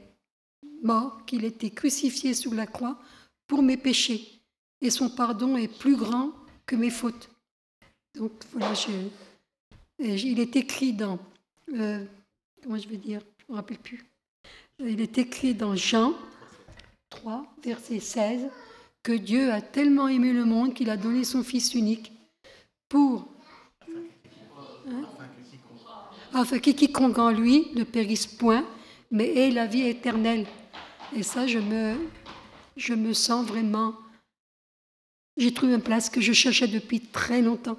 mort, 0.82 1.24
qu'il 1.24 1.44
était 1.44 1.70
crucifié 1.70 2.34
sous 2.34 2.50
la 2.50 2.66
croix 2.66 2.98
pour 3.46 3.62
mes 3.62 3.76
péchés. 3.76 4.40
Et 4.80 4.90
son 4.90 5.08
pardon 5.08 5.56
est 5.56 5.68
plus 5.68 5.94
grand 5.94 6.32
que 6.66 6.74
mes 6.74 6.90
fautes. 6.90 7.30
Donc 8.16 8.32
voilà, 8.50 8.72
il 10.00 10.40
est 10.40 10.56
écrit 10.56 10.94
dans, 10.94 11.20
euh, 11.74 12.04
comment 12.60 12.76
je 12.76 12.88
vais 12.88 12.96
dire, 12.96 13.20
je 13.38 13.44
ne 13.44 13.52
me 13.52 13.56
rappelle 13.60 13.78
plus. 13.78 14.04
Il 14.80 15.00
est 15.00 15.16
écrit 15.16 15.54
dans 15.54 15.76
Jean 15.76 16.12
3, 17.10 17.46
verset 17.62 18.00
16, 18.00 18.50
que 19.02 19.12
Dieu 19.12 19.52
a 19.52 19.60
tellement 19.60 20.08
aimé 20.08 20.32
le 20.32 20.44
monde 20.44 20.74
qu'il 20.74 20.90
a 20.90 20.96
donné 20.96 21.24
son 21.24 21.42
Fils 21.42 21.74
unique 21.74 22.12
pour... 22.88 23.28
Hein, 24.88 25.04
afin 26.32 26.58
que 26.58 26.70
quiconque 26.70 27.18
en 27.18 27.30
lui 27.30 27.66
ne 27.74 27.84
périsse 27.84 28.26
point, 28.26 28.64
mais 29.10 29.28
ait 29.34 29.50
la 29.50 29.66
vie 29.66 29.82
éternelle. 29.82 30.46
Et 31.14 31.22
ça, 31.22 31.46
je 31.46 31.58
me, 31.58 31.96
je 32.76 32.94
me 32.94 33.12
sens 33.12 33.46
vraiment... 33.46 33.94
J'ai 35.36 35.52
trouvé 35.52 35.74
une 35.74 35.82
place 35.82 36.10
que 36.10 36.20
je 36.20 36.32
cherchais 36.32 36.68
depuis 36.68 37.00
très 37.00 37.42
longtemps. 37.42 37.78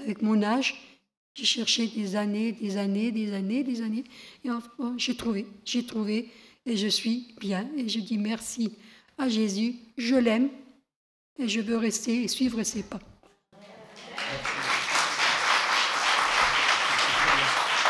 Avec 0.00 0.22
mon 0.22 0.42
âge, 0.42 1.00
j'ai 1.34 1.44
cherché 1.44 1.86
des 1.86 2.16
années, 2.16 2.52
des 2.52 2.78
années, 2.78 3.12
des 3.12 3.32
années, 3.34 3.62
des 3.62 3.82
années. 3.82 4.04
Et 4.42 4.50
enfin, 4.50 4.94
j'ai 4.96 5.14
trouvé, 5.14 5.46
j'ai 5.64 5.84
trouvé, 5.84 6.30
et 6.64 6.76
je 6.76 6.88
suis 6.88 7.34
bien. 7.40 7.68
Et 7.76 7.88
je 7.88 8.00
dis 8.00 8.16
merci 8.16 8.72
à 9.18 9.28
Jésus. 9.28 9.76
Je 9.96 10.14
l'aime, 10.14 10.48
et 11.38 11.48
je 11.48 11.60
veux 11.60 11.76
rester 11.76 12.22
et 12.24 12.28
suivre 12.28 12.62
ses 12.62 12.82
pas. 12.82 12.98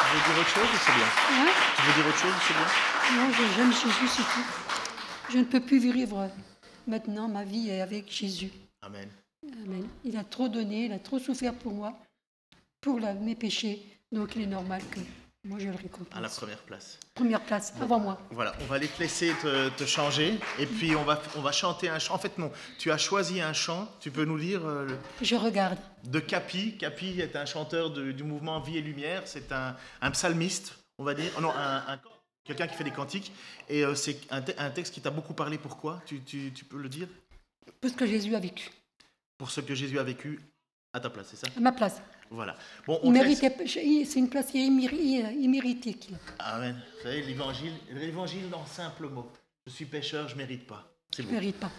Tu 0.09 0.13
veux 0.15 0.33
dire 0.33 0.41
autre 0.41 0.49
chose 0.49 0.69
ou 0.73 0.79
c'est 0.85 0.95
bien? 0.95 1.07
Hein? 1.31 1.51
Tu 1.77 1.83
veux 1.83 1.95
dire 1.95 2.07
autre 2.09 2.19
chose 2.19 2.31
ou 2.33 2.43
c'est 2.47 2.55
bien? 2.55 2.69
Non, 3.17 3.33
j'aime 3.57 3.73
Jésus, 3.73 4.09
c'est 4.09 4.23
tout. 4.23 4.47
Je 5.31 5.39
ne 5.39 5.45
peux 5.45 5.61
plus 5.61 5.79
vivre 5.79 6.31
maintenant, 6.87 7.29
ma 7.29 7.45
vie 7.45 7.71
est 7.71 7.81
avec 7.81 8.11
Jésus. 8.11 8.51
Amen. 8.83 9.09
Amen. 9.65 9.87
Il 10.05 10.17
a 10.17 10.25
trop 10.25 10.49
donné, 10.49 10.87
il 10.87 10.93
a 10.93 10.99
trop 10.99 11.19
souffert 11.19 11.55
pour 11.55 11.73
moi, 11.73 11.99
pour 12.81 13.01
la- 13.01 13.15
mes 13.15 13.35
péchés. 13.35 13.85
Donc 14.13 14.37
il 14.37 14.43
est 14.43 14.47
normal 14.47 14.83
que 14.91 15.01
moi 15.47 15.59
je 15.59 15.65
le 15.67 15.71
À 15.71 15.73
la 15.75 15.79
récompense. 15.83 16.37
première 16.37 16.59
place. 16.59 16.99
Première 17.15 17.41
place, 17.41 17.73
avant 17.81 17.99
moi. 17.99 18.19
Voilà, 18.31 18.55
on 18.61 18.65
va 18.67 18.79
les 18.79 18.89
te 18.89 19.01
laisser 19.01 19.33
te, 19.43 19.69
te 19.71 19.85
changer 19.85 20.39
et 20.59 20.67
puis 20.67 20.95
on 20.97 21.05
va, 21.05 21.23
on 21.37 21.41
va 21.41 21.53
chanter 21.53 21.89
un 21.89 21.99
chant. 21.99 22.15
En 22.15 22.19
fait, 22.19 22.37
non, 22.39 22.53
tu 22.79 22.91
as 22.91 22.99
choisi 22.99 23.41
un 23.41 23.53
chant, 23.53 23.89
tu 24.01 24.11
peux 24.11 24.25
nous 24.25 24.37
lire 24.37 24.67
euh, 24.67 24.87
le- 24.87 24.99
Je 25.23 25.35
regarde. 25.37 25.79
de 26.05 26.21
Capi. 26.21 26.77
Capi 26.77 27.21
est 27.21 27.37
un 27.37 27.47
chanteur 27.47 27.91
de- 27.91 28.13
du 28.13 28.23
mouvement 28.25 28.61
Vie 28.61 28.77
et 28.79 28.83
Lumière, 28.83 29.23
c'est 29.25 29.51
un, 29.53 29.77
un 30.03 30.11
psalmiste, 30.11 30.79
on 30.99 31.05
va 31.05 31.15
dire. 31.15 31.31
Oh 31.39 31.41
non, 31.41 31.51
un, 31.51 31.77
un- 31.95 32.01
quelqu'un 32.45 32.67
qui 32.67 32.77
fait 32.77 32.85
des 32.85 32.91
cantiques. 32.93 33.33
Et 33.69 33.85
euh, 33.85 33.95
c'est 33.95 34.19
un, 34.31 34.43
te- 34.43 34.53
un 34.59 34.71
texte 34.71 34.93
qui 34.95 35.01
t'a 35.01 35.11
beaucoup 35.11 35.35
parlé. 35.35 35.59
Pourquoi? 35.59 36.03
Tu, 36.07 36.21
tu- 36.21 36.53
tu 36.53 36.65
peux 36.65 36.79
le 36.79 36.89
dire? 36.89 37.09
Tout 37.81 37.89
ce 37.89 37.95
que 37.95 38.07
Jésus 38.07 38.35
a 38.35 38.41
vécu. 38.41 38.71
Pour 39.39 39.51
ce 39.51 39.61
que 39.61 39.75
Jésus 39.75 39.99
a 39.99 40.03
vécu 40.03 40.41
à 40.93 41.01
ta 41.01 41.11
place, 41.11 41.27
c'est 41.31 41.37
ça? 41.37 41.47
À 41.57 41.61
ma 41.61 41.73
place. 41.73 42.01
Voilà. 42.31 42.57
Bon, 42.87 42.99
on 43.03 43.11
c'est 44.05 44.19
une 44.19 44.29
place 44.29 44.53
imméri- 44.55 45.23
imméritée 45.41 45.95
qu'il 45.95 46.15
a. 46.15 46.19
Amen. 46.55 46.81
Vous 46.97 47.03
savez, 47.03 47.23
l'évangile, 47.23 47.73
l'évangile 47.93 48.49
dans 48.51 48.65
simple 48.67 49.09
mot. 49.09 49.31
Je 49.67 49.73
suis 49.73 49.85
pécheur, 49.87 50.29
je 50.29 50.37
mérite 50.37 50.67
pas. 50.67 50.93
C'est 51.15 51.23
Je 51.23 51.29
bon. 51.29 51.35
ne 51.35 51.41
mérite 51.41 51.57
pas. 51.57 51.71